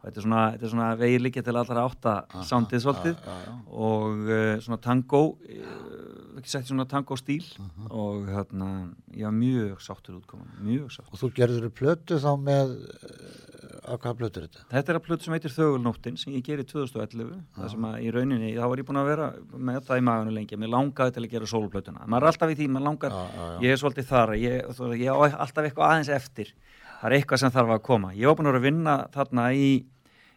[0.00, 2.14] og þetta er svona, þetta er svona vegið líka til allra átta
[2.48, 3.20] soundið svolítið.
[3.20, 3.54] já, já.
[3.68, 7.44] og uh, svona tango uh, ekki sagt svona tango stíl.
[7.92, 8.70] Og hérna,
[9.12, 11.12] var mjög sáttur útkoman, mjög sáttur.
[11.12, 14.64] Og þú gerður plötu þá með, uh, að hvað plötu er þetta?
[14.70, 18.10] Þetta er að plötu sem heitir Þögulnóttin sem ég gerði 2011 það sem að í
[18.14, 19.28] rauninni, þá var ég búin að vera
[19.68, 22.58] með það í maganu lengi, mér langaði til að gera sólplötuna maður er alltaf í
[22.60, 23.58] því, maður langar Já, já, já.
[23.66, 26.52] ég er svolítið þar, ég, þú- ég á alltaf eitthvað aðeins eftir,
[27.00, 28.12] það er eitthvað sem þarf að koma.
[28.16, 29.70] Ég var búin að vinna þarna í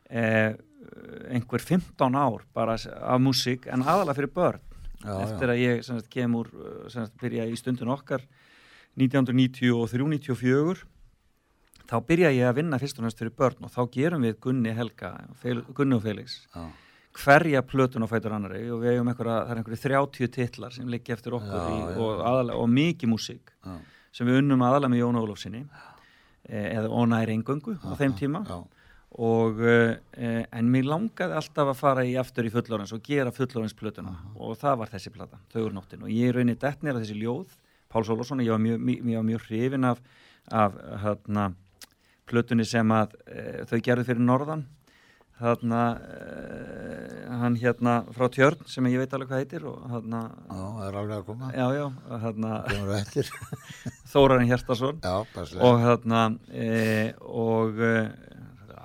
[0.10, 0.54] eh,
[1.34, 4.64] einhver 15 ár bara af músík en aðalega fyrir börn.
[5.04, 6.48] Já, eftir að ég sagt, kemur,
[6.88, 8.24] sem sagt, byrja í stundin okkar
[9.00, 10.86] 1993-94
[11.90, 14.74] þá byrja ég að vinna fyrst og næst fyrir börn og þá gerum við Gunni
[14.78, 15.12] Helga,
[15.76, 16.70] Gunni og Felix Já,
[17.20, 20.88] hverja plötun á fætur annari og við eigum einhverja, það er einhverju 30 titlar sem
[20.90, 21.98] liggja eftir okkur Já, í, já.
[21.98, 23.76] og, aðalega, og mikið músík Já.
[24.16, 25.90] sem við unnum aðalega með Jón Ólafsinni eh,
[26.50, 28.44] eða Ónæri Engöngu á þeim tíma.
[28.50, 28.62] Já,
[29.14, 33.76] og eh, en mér langaði alltaf að fara í aftur í fullorins og gera fullorins
[33.78, 37.54] plötuna og það var þessi plata, Þaugur nóttin og ég raunni dett nýra þessi ljóð
[37.94, 40.00] Páls Ólafsson, ég var mjög, mjög, mjög, mjög hrifin af,
[40.50, 41.52] af hérna,
[42.26, 44.64] plötunni sem að e, þau gerðu fyrir norðan
[45.40, 46.18] þarna e,
[47.42, 49.80] hann hérna frá Tjörn sem ég veit alveg hvað heitir og
[50.30, 51.50] já, það er alveg að koma.
[51.56, 52.28] Já, já, það
[53.00, 53.32] eftir.
[54.14, 54.52] Þórarinn
[55.34, 55.70] passlega.
[55.70, 56.22] Og þarna
[56.54, 56.70] e,
[57.34, 57.96] og e,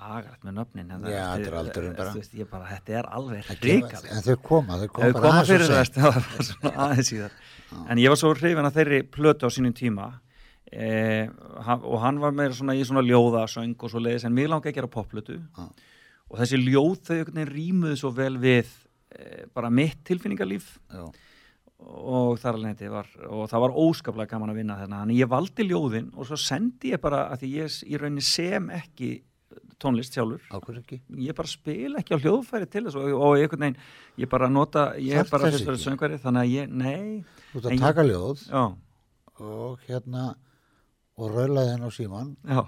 [0.08, 1.24] agrætt með nöfnin en það- Já,
[1.60, 2.12] aldurinn bara.
[2.14, 5.18] þú veist, ég bara, þetta er alveg Það hrikar En þau koma, þau koma Þau
[5.18, 7.36] koma og fyrir þess, það var svona aðeins síðar.
[7.92, 10.08] En ég var svo hrifin að þeirri plötu á sínum tíma
[10.72, 11.28] eh,
[11.76, 14.78] og hann var meira svona í svona ljóðasöng og svo leiðis en mér langi að
[14.80, 15.38] gera popplötu.
[15.56, 15.68] Já.
[16.28, 18.68] Og þessi ljóð þau rýmuðu svo vel við
[19.16, 21.06] eh, bara mitt tilfinningarlíf Já,
[21.78, 25.00] og þar alveg þetta var og það var óskaplega gaman að vinna þarna.
[25.04, 29.12] Þannig ég valdi ljóðin og svo sendi ég bara að ég í rauninni sem ekki
[29.78, 30.42] tónlist sjálfur.
[31.22, 33.78] Ég bara spila ekki á hljóðfæri til þess og, og einhvern veginn,
[34.18, 35.86] ég bara nota ég er bara þess fyrst verið ekki?
[35.86, 37.44] söngvari þannig að ég, nei.
[37.52, 38.64] Þú ert En að taka ljóð já,
[39.46, 40.26] og hérna
[41.18, 42.60] og raulaði henn á síman já,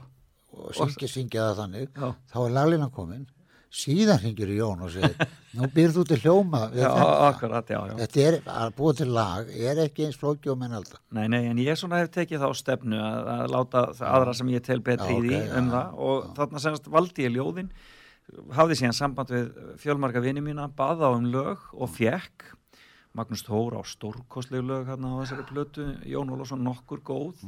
[0.54, 1.90] og syngja, syngja það þannig.
[1.98, 3.26] Já, þá er laglina komin
[3.70, 5.14] síðan hringir í Jón og segir
[5.54, 6.88] nú byrð þú til hljóma já,
[7.28, 7.94] akkurat, já, já.
[8.00, 11.44] Þetta er að búa til lag er ekki eins flóki og menn alltaf Nei, nei,
[11.50, 15.14] en ég svona hef tekið þá stefnu að, að láta aðra sem ég tel betri
[15.14, 15.96] Já, í því um það.
[16.06, 17.70] Og þarna semst valdi ég ljóðin
[18.54, 19.48] hafði síðan samband við
[19.82, 22.50] fjölmarga vini mína, baða á um lög og fekk
[23.18, 27.42] Magnús Tór á stórkostlegu lög hérna á þessari plötu Jón Ólafsson nokkur góð.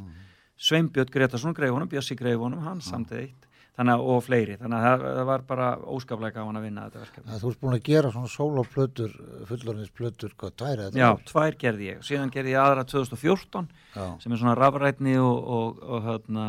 [0.59, 3.47] Sveinbjörn Gretarsson greif honum, Bjössi greif honum hann samtið eitt
[3.79, 7.39] þannig og fleiri, þannig að það, var bara óskaplega gaman að vinna þetta verkefni.
[7.41, 9.15] Þú ert búin að gera svona soloplötur
[9.49, 11.25] fullorðinsplötur, hvað, tvær eða Já, þrjár?
[11.31, 15.83] tvær gerði ég, síðan gerði ég aðra 2014 já, sem er svona rafrætni og, og,
[15.89, 16.47] og, hérna,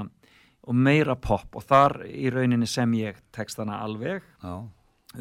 [0.68, 4.54] og meira pop og þar í rauninni sem ég textana alveg já,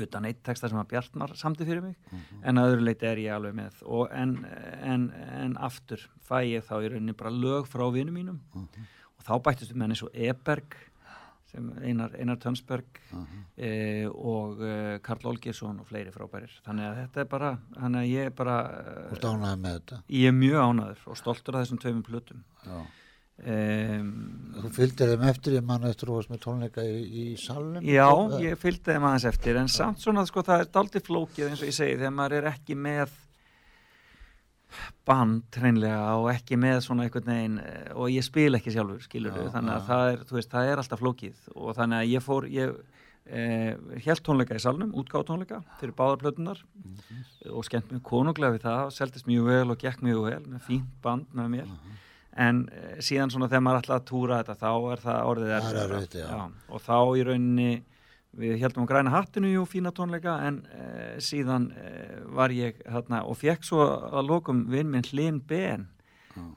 [0.02, 1.98] utan eitt texta sem að Bjartmar samti fyrir mig
[2.42, 3.82] en að öðru leiti er ég alveg með.
[3.84, 4.38] Og en,
[4.80, 5.02] en,
[5.42, 8.38] en aftur fæ ég þá í rauninni bara lög frá vinum mínum.
[8.56, 10.78] Og þá bættist menn eins og Eberg
[11.52, 12.98] sem Einar, Einar Tönsberg
[13.56, 14.72] e, og e,
[15.04, 16.54] Karl Olgersson og fleiri frábærir.
[16.64, 18.56] Þannig að þetta er bara þannig að ég er bara
[19.12, 20.00] þetta?
[20.16, 22.42] ég er mjög ánæður og stoltur af þessum tveimum plötum.
[23.42, 24.10] Um,
[24.54, 27.82] þú fylgdir þeim eftir ég mann eftir og varst með tónleika í, í salnum.
[27.82, 28.06] Já,
[28.44, 31.70] ég fylgdi þeim aðeins eftir en samt svona sko það er daldið flókið eins og
[31.72, 33.16] ég segi þegar maður er ekki með
[35.06, 39.36] band hreinlega og ekki með svona einhvern veginn eh, og ég spil ekki sjálfur skilur
[39.36, 41.38] Já, þannig að það er, veist, það er alltaf flókið.
[41.54, 42.74] Og þannig að ég fór ég
[43.26, 47.22] eh, held tónleika í salnum, útgáð tónleika fyrir báðarplötunar Mhm.
[47.52, 50.90] og skemmt mjög konunglega við það seldist mjög vel og gekk mjög vel með fínt
[51.02, 51.66] band með mér.
[51.66, 51.98] Mhm.
[52.34, 56.14] en eh, síðan svona þegar maður að túra þetta þá er það orðið er erfitt,
[56.72, 57.82] og þá í rauninni
[58.38, 63.24] við heldum á græna hattinu jú fína tónleika en eh, síðan eh, var ég þarna
[63.28, 65.88] og fekk svo að lokum vinn minn Hlyn Ben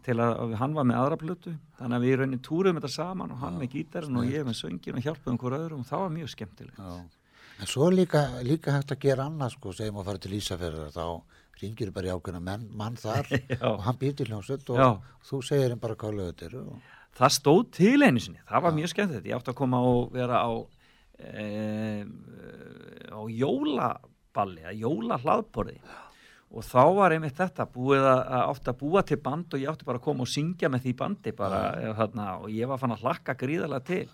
[0.06, 1.54] til að, að hann var með aðra plötu.
[1.80, 4.60] Þannig að við í rauninni túrum þetta saman og hann með gítarinn og ég með
[4.62, 6.80] söngin og hjálpuðum hver öðrum og það var mjög skemmtilegt.
[6.80, 7.26] Já.
[7.56, 10.96] En svo er líka, líka hægt að gera annað sko, segjum að fara til Ísafjörðar
[10.96, 11.06] þá
[11.62, 13.30] ringir bara í ákveðna menn, mann þar
[13.70, 14.90] og hann býr til hljómsveit og Já.
[15.30, 16.90] þú segir hann bara hvað lög þetta eru og...
[17.16, 19.30] það stóð til einu sinni, það var mjög skemmtilegt.
[19.32, 20.52] Ég átti að koma og vera á
[23.16, 25.78] á jólaballi að jóla hlaðborði
[26.56, 29.88] og þá var einmitt þetta búið að, að að búa til band og ég átti
[29.88, 31.94] bara að koma og syngja með því bandi bara, ja.
[31.98, 34.06] þarna, og ég var fann að hlakka gríðarlega til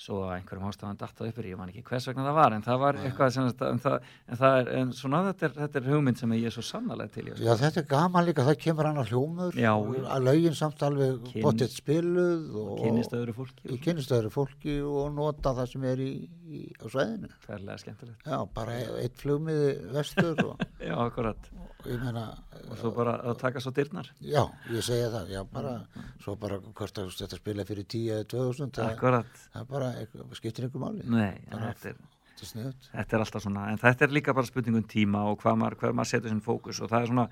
[0.00, 2.78] svo að einhverjum ástafan datta uppur, ég man ekki hvers vegna það var en það
[2.80, 6.20] var eitthvað sem en það, en það er, en svona þetta er, þetta er hugmynd
[6.22, 9.00] sem ég er svo sannarlega til að Já, þetta er gaman líka, það kemur hann
[9.00, 9.58] á hljómur.
[9.60, 9.72] Já.
[10.16, 15.52] að lögin samt alveg Kyn- bóttið spiluð og kynnist öðru fólki kynnistöðuru fólki og nota
[15.60, 16.10] það sem er í,
[16.48, 17.28] í, á svæðinu.
[17.44, 18.24] Færlega skemmtilegt.
[18.24, 21.50] Já, bara eitt flugmiði vestur og, já, akkurat,
[21.84, 22.24] og meina
[22.70, 24.08] og svo bara að taka svo dyrnar.
[24.20, 24.42] Já,
[24.72, 25.76] ég segja það, já bara
[26.24, 29.89] svo bara hvort að þetta spila fyrir 10 eða 2000 það, akkurat, það er bara,
[29.98, 31.04] eitthvað- skiptir einhver máli.
[31.08, 31.96] Nei, þetta er
[32.40, 35.74] Þetta þetta er alltaf svona, en þetta er líka bara spurningum tíma og hvað maður,
[35.76, 37.24] hver maður setur sinn fókus og það er svona,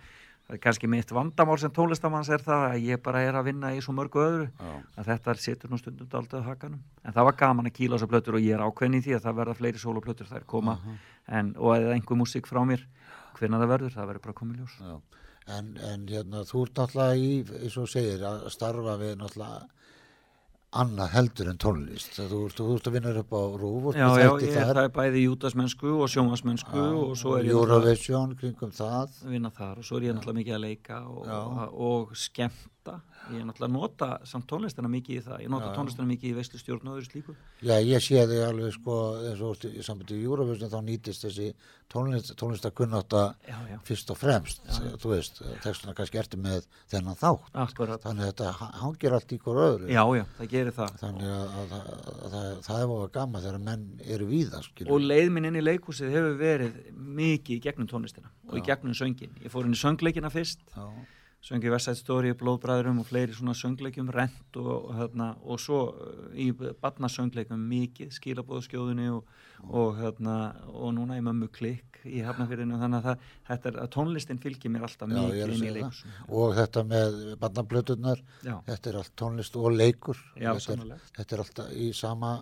[0.45, 3.71] það er kannski mitt vandamál sem tónlistamanns er það að ég bara er að vinna
[3.73, 4.75] í svo mörgu öðru, Já.
[5.01, 8.13] að þetta setur nú stundum daldið á hakanum, en það var gaman að kýla þessar
[8.13, 10.77] plötur og ég er ákveðin í því að það verða fleiri soloplötur, það er koma,
[11.27, 12.85] en, og eða einhver músík frá mér,
[13.39, 14.77] hvernig það verður, það verður bara komið ljós.
[15.49, 17.33] En, en hérna, þú ert náttúrulega í,
[17.65, 19.65] eins og segir, að starfa við náttúrulega
[20.77, 22.19] annað heldur en tónlist.
[22.19, 26.11] Þú ert, að vinna upp á rúf Já, já, ég, þar, er bæði júdasmennsku og
[26.13, 29.15] sjónvarsmennsku og svo er ég Eurovision kringum það.
[29.25, 32.13] að vinna þar og svo er ég náttúrulega mikið að leika og, og, og
[32.89, 35.41] skemmta ég náttúrulega nota samt tónlistina mikið í það.
[35.45, 37.35] Ég nota tónlistina mikið í veistlustjórn og öðru slíku.
[37.61, 38.95] Já, ég sé þig alveg sko
[39.29, 41.49] eins og í sambandi við Eurovision þá nýtist þessi
[41.93, 43.77] tónlist, tónlistakunnáta Já, já.
[43.85, 44.63] fyrst og fremst,
[45.03, 47.51] þú veist textuna kannski ertu með þennan þátt.
[47.53, 48.01] Akkurat.
[48.07, 49.93] þannig að þetta ha- hangir allt í hver öðru.
[49.93, 50.97] Já, já, það gerir það.
[51.03, 54.93] Þannig að, að, að, að, að það er búið gaman þegar menn eru víða skilur.
[54.93, 58.97] og leið minn inn í leikhúsið hefur verið mikið í gegnum tónlistina og í gegnum
[58.97, 60.65] söngin ég fór inn í söngleikina fyrst.
[60.73, 60.89] Já.
[61.45, 66.25] Söngi West Side Story, Blóðbræðurum og fleiri svona söngleikum, rent og, hérna, og svo uh,
[66.35, 69.29] í barnasöngleikum mikið, skilabóðskjóðunni og,
[69.69, 70.39] og, hérna,
[70.73, 74.73] og núna í mömmu klikk í hafnafyrinu þannig að það, þetta er, að tónlistin fylgir
[74.75, 76.03] mér alltaf Já, mikið inn í það.
[76.41, 78.55] og þetta með barnablötunar Já.
[78.69, 80.21] þetta er allt tónlist og leikur.
[80.39, 82.33] Já, þetta, er, þetta er alltaf í sama,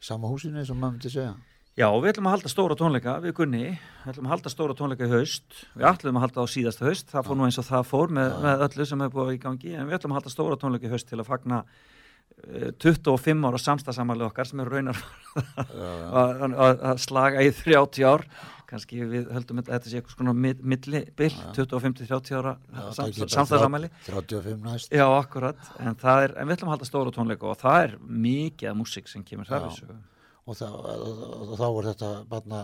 [0.00, 1.34] sama húsinu sem maður myndi segja
[1.80, 3.60] Já, við ætlum að halda stóra tónleika við Gunni,
[4.02, 5.60] við ætlum að halda stóra tónleika í haust.
[5.78, 7.08] Við ætlum að halda á síðasta haust.
[7.14, 9.72] Það fór nú eins og það fór með, með öllu sem er búið í gangi.
[9.78, 11.62] En við ætlum að halda stóra tónleika í haust til að fagna
[12.50, 15.00] eh, 25 ára samstagsamali okkar sem er raunar
[16.20, 18.26] að, slaga í 30 ár.
[18.70, 22.52] Kannski við höldum að þetta sé eitthvað svona mid- milli bil, 25-30 ára
[22.94, 24.92] samstagsamali 35 næst.
[24.94, 28.70] Já, akkurat, en, er, en við ætlum að halda stóra tónleika og það er mikið
[28.70, 29.98] af músík sem kemur þar Já.
[30.46, 30.68] Og, þá,
[31.56, 32.62] þá er þetta barna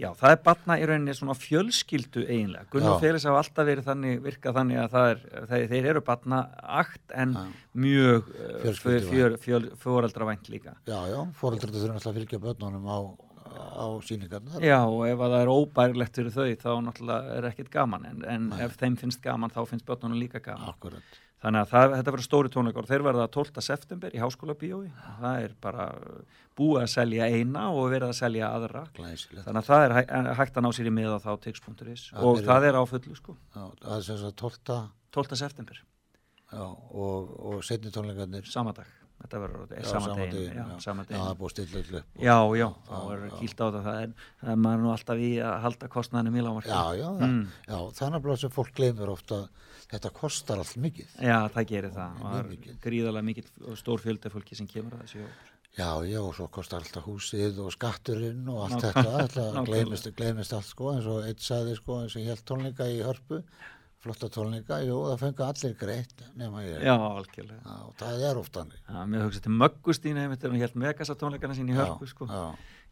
[0.00, 2.64] Já, það er batna í rauninni svona fjölskyldu eiginlega.
[2.72, 2.92] Gunnar Já.
[2.94, 5.18] og Félix hafa alltaf verið þannig, virkað þannig að er,
[5.50, 6.38] þeir, þeir eru batna
[6.80, 7.42] akt en Já.
[7.84, 8.30] mjög
[8.80, 9.36] fjör,
[9.82, 10.72] fjóreldravænt líka.
[10.88, 12.98] já, já, fóreldur þurfa alltaf að fylgja börnunum á,
[13.76, 17.70] á síningarnar Já, og ef að það er óbærilegt fyrir þau þá náttúrulega er ekkit
[17.76, 20.72] gaman en, en ef þeim finnst gaman þá finnst börnunum líka gaman.
[20.72, 23.62] akkurat Þannig að það, þetta verður stóri tónleikar og þeir verða 12.
[23.64, 24.90] september í Háskóla Bíói.
[25.22, 25.86] Það er bara
[26.60, 28.82] búið að selja eina og verið að selja aðra.
[28.98, 32.36] glæsilegt Þannig að það er hæ- hægt að ná sér í miða þá tix.is og
[32.36, 32.46] byrja.
[32.50, 33.36] það er á fullu sko.
[33.56, 34.90] já, það er sem sagt 12.
[35.10, 35.36] 12.
[35.36, 35.80] september,
[36.52, 38.86] Já, og, og setni tónleikarnir sama dag
[39.22, 40.64] þetta verður er Já, sama sama degin deginn, já,
[41.20, 41.60] það er búið
[42.00, 45.18] upp já, já, þá verður kýlt á þetta það er, það er maður nú alltaf
[45.20, 47.42] í að halda kostnaðinu mjög Já, já, Mm.
[47.68, 47.78] já,
[49.90, 52.76] þetta kostar allt mikið já, það gerir það og mikið.
[52.84, 55.46] gríðarlega mikil og stór fjöldi af fólki sem kemur að þessu jók
[55.78, 59.02] Já, já, og svo kostar alltaf húsið og skatturinn og allt Nákvæmlega.
[59.02, 59.66] þetta, þetta Nákvæmlega.
[59.68, 62.96] gleymist, gleymist allt sko, eins og eitt sagði sko, eins og ég held tónleika í
[63.06, 63.38] hörpu,
[64.02, 66.82] flotta tónleika, jú, það fengi allir greitt nema ég.
[66.82, 68.80] já, algjörlega Já, það er oft þannig.
[68.90, 72.10] já, mér hugsa til Möggustínu einmitt þegar hún held megasa tónleikana sín í Já, hörpu
[72.10, 72.26] sko.
[72.26, 72.42] já,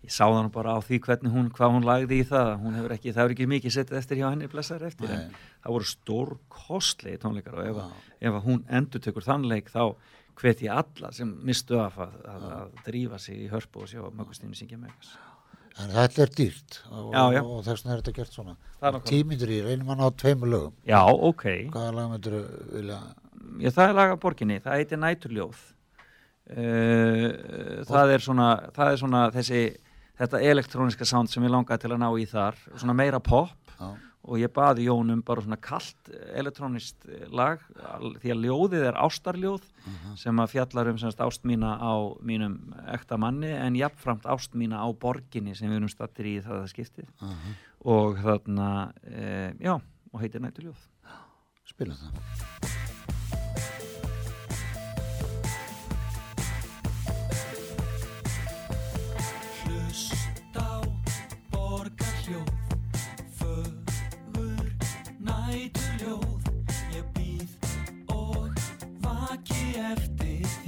[0.07, 2.77] ég sá það nú bara á því hvernig hún hvað hún lagði í það, hún
[2.79, 5.41] hefur ekki, það hefur ekki mikið setið eftir hjá henni blessaður eftir en Nei.
[5.65, 7.97] það voru stór kostlegi tónleikar og ef, að,
[8.31, 9.83] ef að hún endur tekur þann leik þá
[10.39, 14.05] hvet ég alla sem mistu af að, að, að drífa sig í hörpu og sjá
[14.07, 15.17] Möggustínu syngja megas
[15.79, 17.41] en þetta er dýrt og, Já, já.
[17.43, 18.55] og þess vegna er þetta gert svona.
[19.07, 20.73] Tímyndur í, reynum að ná tveimur lögum.
[20.87, 21.45] já, ok,
[21.75, 22.39] Hvaða lag myndur
[22.73, 22.97] vilja,
[23.63, 25.61] ég, það er laga borginni það heitir Næturljóð
[26.55, 27.29] uh,
[27.91, 29.61] það er svona það er svona þessi
[30.19, 33.57] þetta elektróniska sound sem ég langaði til að ná í þar svona meira pop.
[33.79, 33.95] Já,
[34.29, 37.63] og ég baði Jón um bara svona kalt elektrónist lag
[38.21, 39.65] því að ljóðið er ástarljóð
[40.21, 42.59] sem að fjallar um semst ást mína á mínum
[42.93, 46.71] ekta manni en jafnframt ást mína á borginni sem við erum stattir í það að
[46.75, 47.09] skiptið.
[47.23, 47.57] Uh
[47.89, 49.77] og þarna, e, já,
[50.13, 50.89] og heitir nætturljóð
[51.69, 52.78] spila það.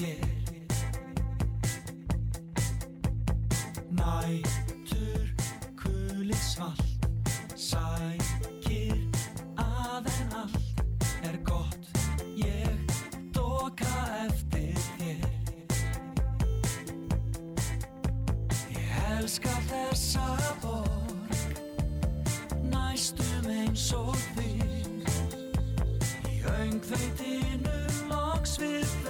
[0.01, 0.28] Þér
[3.98, 5.26] Nætur
[5.76, 7.09] kulið svalt
[7.61, 8.96] Sækir
[9.61, 10.80] að en allt.
[11.28, 11.90] Er gott
[12.38, 12.94] ég
[13.36, 13.92] doka
[14.22, 15.28] eftir þér?
[18.72, 20.26] Ég elska þessa
[20.64, 21.36] borg
[22.72, 25.05] Næstum eins og þig
[26.32, 27.78] Í öngveitinu
[28.09, 29.09] loks við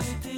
[0.00, 0.37] faith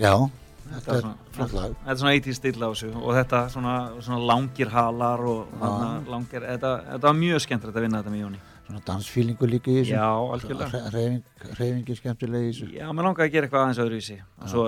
[0.00, 0.14] Já,
[0.70, 1.72] Þetta er flott lag.
[1.80, 5.64] Þetta er svona 80 stíl á þessu og þetta svona, svona langir halar og
[6.10, 8.42] langir, þetta, þetta var mjög skemmtilegt að vinna þetta með Jóni.
[8.68, 9.96] Svona dansfílingu líka í þessu.
[9.96, 10.82] Já, algjörlega.
[10.92, 12.68] Hre- Hreyfing, skemmtilega í þessu.
[12.76, 14.66] Já, mér langaði að gera eitthvað aðeins öðruvísi og svo,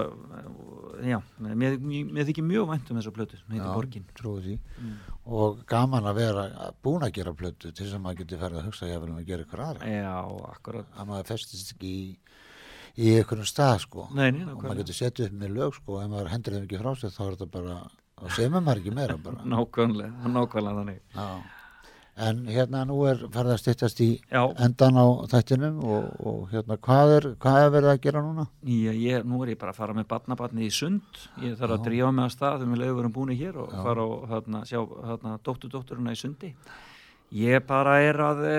[1.07, 4.09] já, mér, mér, þykir mjög vænt um þessa plötu, hún heitir Borgin.
[4.19, 4.59] trúi því.
[4.83, 4.97] Mm.
[5.39, 6.49] Og gaman að vera
[6.83, 9.47] búin að gera plötu til þess að maður geti ferð að hugsa ég að gera
[9.47, 9.87] ykkur aðra.
[9.87, 10.19] Já.
[10.99, 12.17] Að maður festist ekki í,
[12.99, 14.07] í einhvern stað sko.
[14.13, 15.99] Nei, nei, og maður getur setið upp með lög sko.
[16.03, 17.81] Ef maður hendur þeim ekki frá sér þá er þetta bara,
[18.21, 19.43] þá segir maður ekki meira bara.
[19.55, 21.03] Nákvæmlega, nákvæmlega þannig.
[21.17, 21.27] Já.
[22.23, 24.43] En hérna nú er farið að styttast í Já.
[24.61, 28.45] endan á þættinum og, og hérna hvað er, hvað er verið að gera núna?
[28.69, 31.87] Já, ég, nú er ég bara að fara með barnabarni í sund, ég þarf að
[31.89, 35.39] drífa mig að stað um við leiðum búin hér og fara og þarna, sjá þarna,
[35.41, 36.53] dóttur dótturina í sundi.
[37.33, 38.55] Ég bara er að e,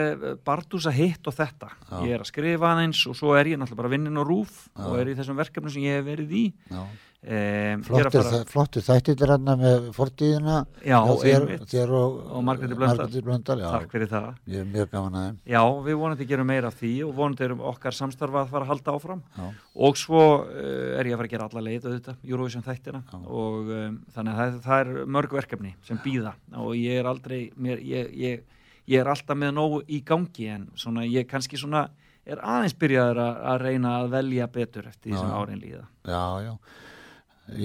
[0.45, 1.69] bardúsa hitt og þetta.
[2.07, 4.95] Ég er að skrifa aðeins og svo er ég náttúrulega bara vinnin á rúf og
[4.97, 6.45] er í þessum verkefnum sem ég hef verið í.
[6.73, 6.83] Já.
[7.23, 8.39] E, Flottir, fara...
[8.51, 11.61] flottir þættir hérna með fortíðina Já, þér, einmitt.
[11.71, 13.61] þér og, Og Margréti Blöndal.
[13.61, 14.25] Já, Takk fyrir það.
[14.51, 17.45] ég er mjög gaman að þeim Já, við vonandi gerum meira af því og vonandi
[17.47, 19.45] erum okkar samstarfa að fara að halda áfram Já.
[19.87, 23.71] og svo uh, er ég að fara að gera alla leið auðvitað, Eurovision þættina og
[23.71, 27.79] um, þannig að það, það er mörg verkefni sem býða og ég er aldrei mér,
[27.87, 28.43] ég, ég,
[28.91, 31.87] ég er alltaf með nógu í gangi en svona ég kannski svona
[32.25, 35.85] er aðeins byrjaður að, að reyna að velja betur eftir því sem árin líða.
[36.07, 36.53] Já, já,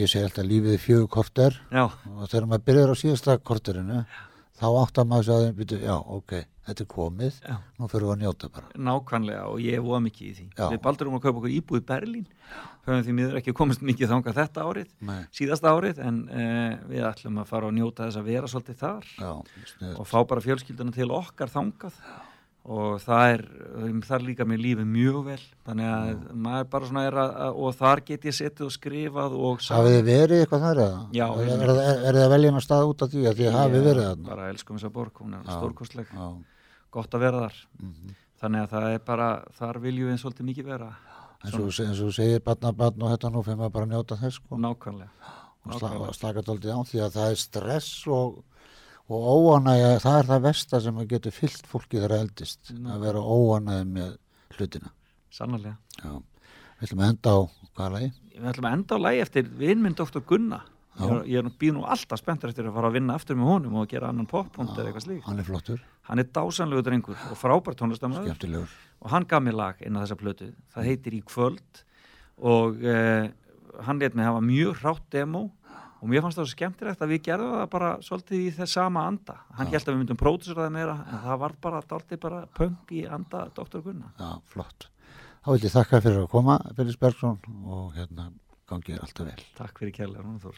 [0.00, 4.00] ég segi alltaf lífið fjögur korter Já, og þegar maður byrjar á síðasta korterinu
[4.58, 6.34] þá áttar maður að já, ok,
[6.68, 7.40] þetta er komið.
[7.42, 7.56] Já.
[7.78, 8.70] nú fyrir við að njóta bara.
[8.88, 10.46] Nákvæmlega og ég voða mikið í því.
[10.52, 10.64] Já.
[10.74, 12.30] Við baldur um að kaupa okkur íbúð í Berlín.
[12.86, 15.18] Höfum því miður ekki komist mikið þangað þetta árið Nei.
[15.36, 19.12] síðasta árið en uh, við ætlum að fara og njóta þess að vera svolítið þar
[19.18, 19.32] Já,
[19.92, 22.00] og fá bara fjölskylduna til okkar þangað.
[22.68, 23.42] Og það er,
[23.80, 25.38] um, þar líka mér lífið mjög vel.
[25.64, 29.36] Þannig að maður bara svona er að, að og þar get ég setið og skrifað
[29.38, 30.98] og Hafið þið verið eitthvað þar eða?
[31.16, 33.24] Já, er, er, er, er þið að velja hana stað út af því?
[33.30, 34.28] Að þið hafið verið þarna?
[34.28, 36.12] bara elskum þessa borg, hún er stórkostleg.
[36.12, 36.28] Já,
[36.90, 38.14] gott að vera þar Mhm.
[38.40, 39.28] þannig að það er bara,
[39.58, 40.90] þar viljum við svolítið mikið vera
[41.44, 44.18] eins og, og þú segir barna, barna og þetta nú fyrir maður bara að njóta
[44.18, 45.10] þess sko nákvæmlega
[45.68, 46.14] og sla, nákvæmlega.
[46.14, 48.44] slaka daldið á því að það er stress og,
[49.08, 53.18] og óanægja, það er það versta sem að getur fyllt fólki þegar eldist, að vera
[53.22, 54.16] óanægja með
[54.56, 54.90] hlutina.
[55.30, 56.22] sannarlega Já.
[56.78, 57.38] Við ætlum að enda á
[57.76, 58.12] hvaða lagi?
[58.38, 60.20] Við ætlum að enda á lagi eftir vinnminn Dr.
[60.20, 60.60] Gunna.
[60.98, 63.50] Ég, er- ég nú býð nú alltaf spenntur eftir að fara að vinna aftur með
[63.52, 65.24] honum og gera annan poppunkt eða eitthvað slíkt.
[65.28, 68.68] Hann er flottur, Hann er dásanlegu drengur og frábær tónlistamöður skemmtilegur.
[69.02, 70.52] og hann gaf mér lag inn á þessa plötu.
[70.74, 71.84] Það heitir Í kvöld
[72.40, 73.28] og eh,
[73.86, 75.50] hann let mig hafa mjög hrátt demo
[76.00, 79.02] og mér fannst það svo skemmtilegt að við gerðum það bara svolítið í þess sama
[79.10, 79.34] anda.
[79.58, 82.92] Hann held að við myndum pródusera það meira en það var bara dálítið bara punk
[82.94, 83.80] í anda Dr.
[83.82, 84.12] Gunna.
[84.18, 84.88] Já, flott.
[85.42, 88.28] Þá vil ég þakka fyrir að koma, Felix Bergson, og hérna
[88.68, 89.44] gangi þér alltaf vel.
[89.58, 90.56] Takk fyrir kjærlega Rúnaþór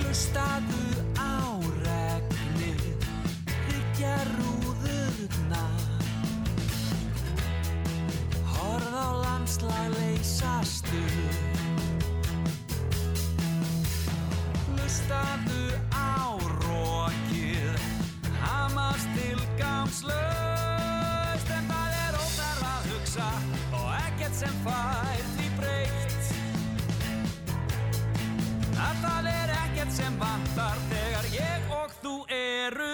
[0.00, 2.72] Hlustaðu á regni
[3.68, 5.62] Ryggja rúðurna
[8.50, 11.04] Horð á landslag leysastu
[14.66, 15.89] Hlustaðu
[19.90, 23.30] tilgangslaust En það er óþarf að hugsa
[23.74, 26.30] og ekkert sem fær því breytt.
[28.76, 32.89] Að það er ekkert sem vantar þegar ég og þú erum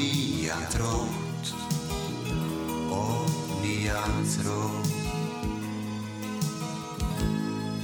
[0.00, 1.08] sigur von
[2.90, 3.28] og
[3.62, 4.60] nýjan trót og þró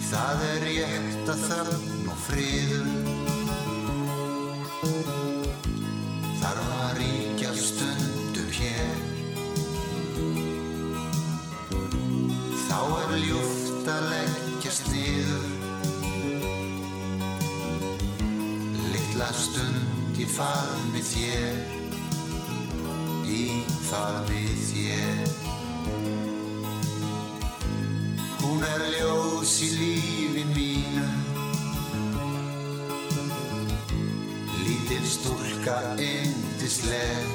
[0.07, 2.87] Það er rétt að þögn og friður.
[6.41, 9.03] Þarf að ríkja stundum hér.
[12.69, 15.49] Þá er ljúft að leggjast niður.
[18.95, 21.66] Littla stund í faðmi þér
[23.87, 25.29] Í faðmi þér
[28.41, 31.05] Hún er ljós í lífi mínu
[34.65, 37.31] Lítil stúlka yndisleg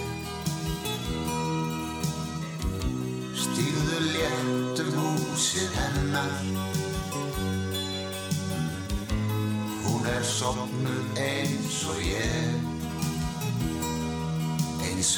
[3.45, 6.35] Stíðu létt um húsið hennar
[9.85, 12.50] Hún er sopnuð eins og ég
[15.01, 15.17] Eins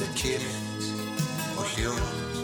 [0.00, 0.84] Allt er kyrrt
[1.60, 2.38] og hljótt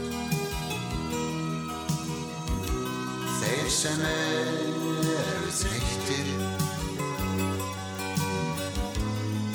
[3.39, 6.29] Þeir sem eru þreyttir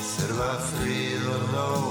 [0.08, 1.91] Þurfa frið og ró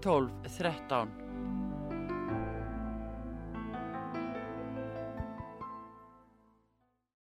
[0.00, 1.25] 12 13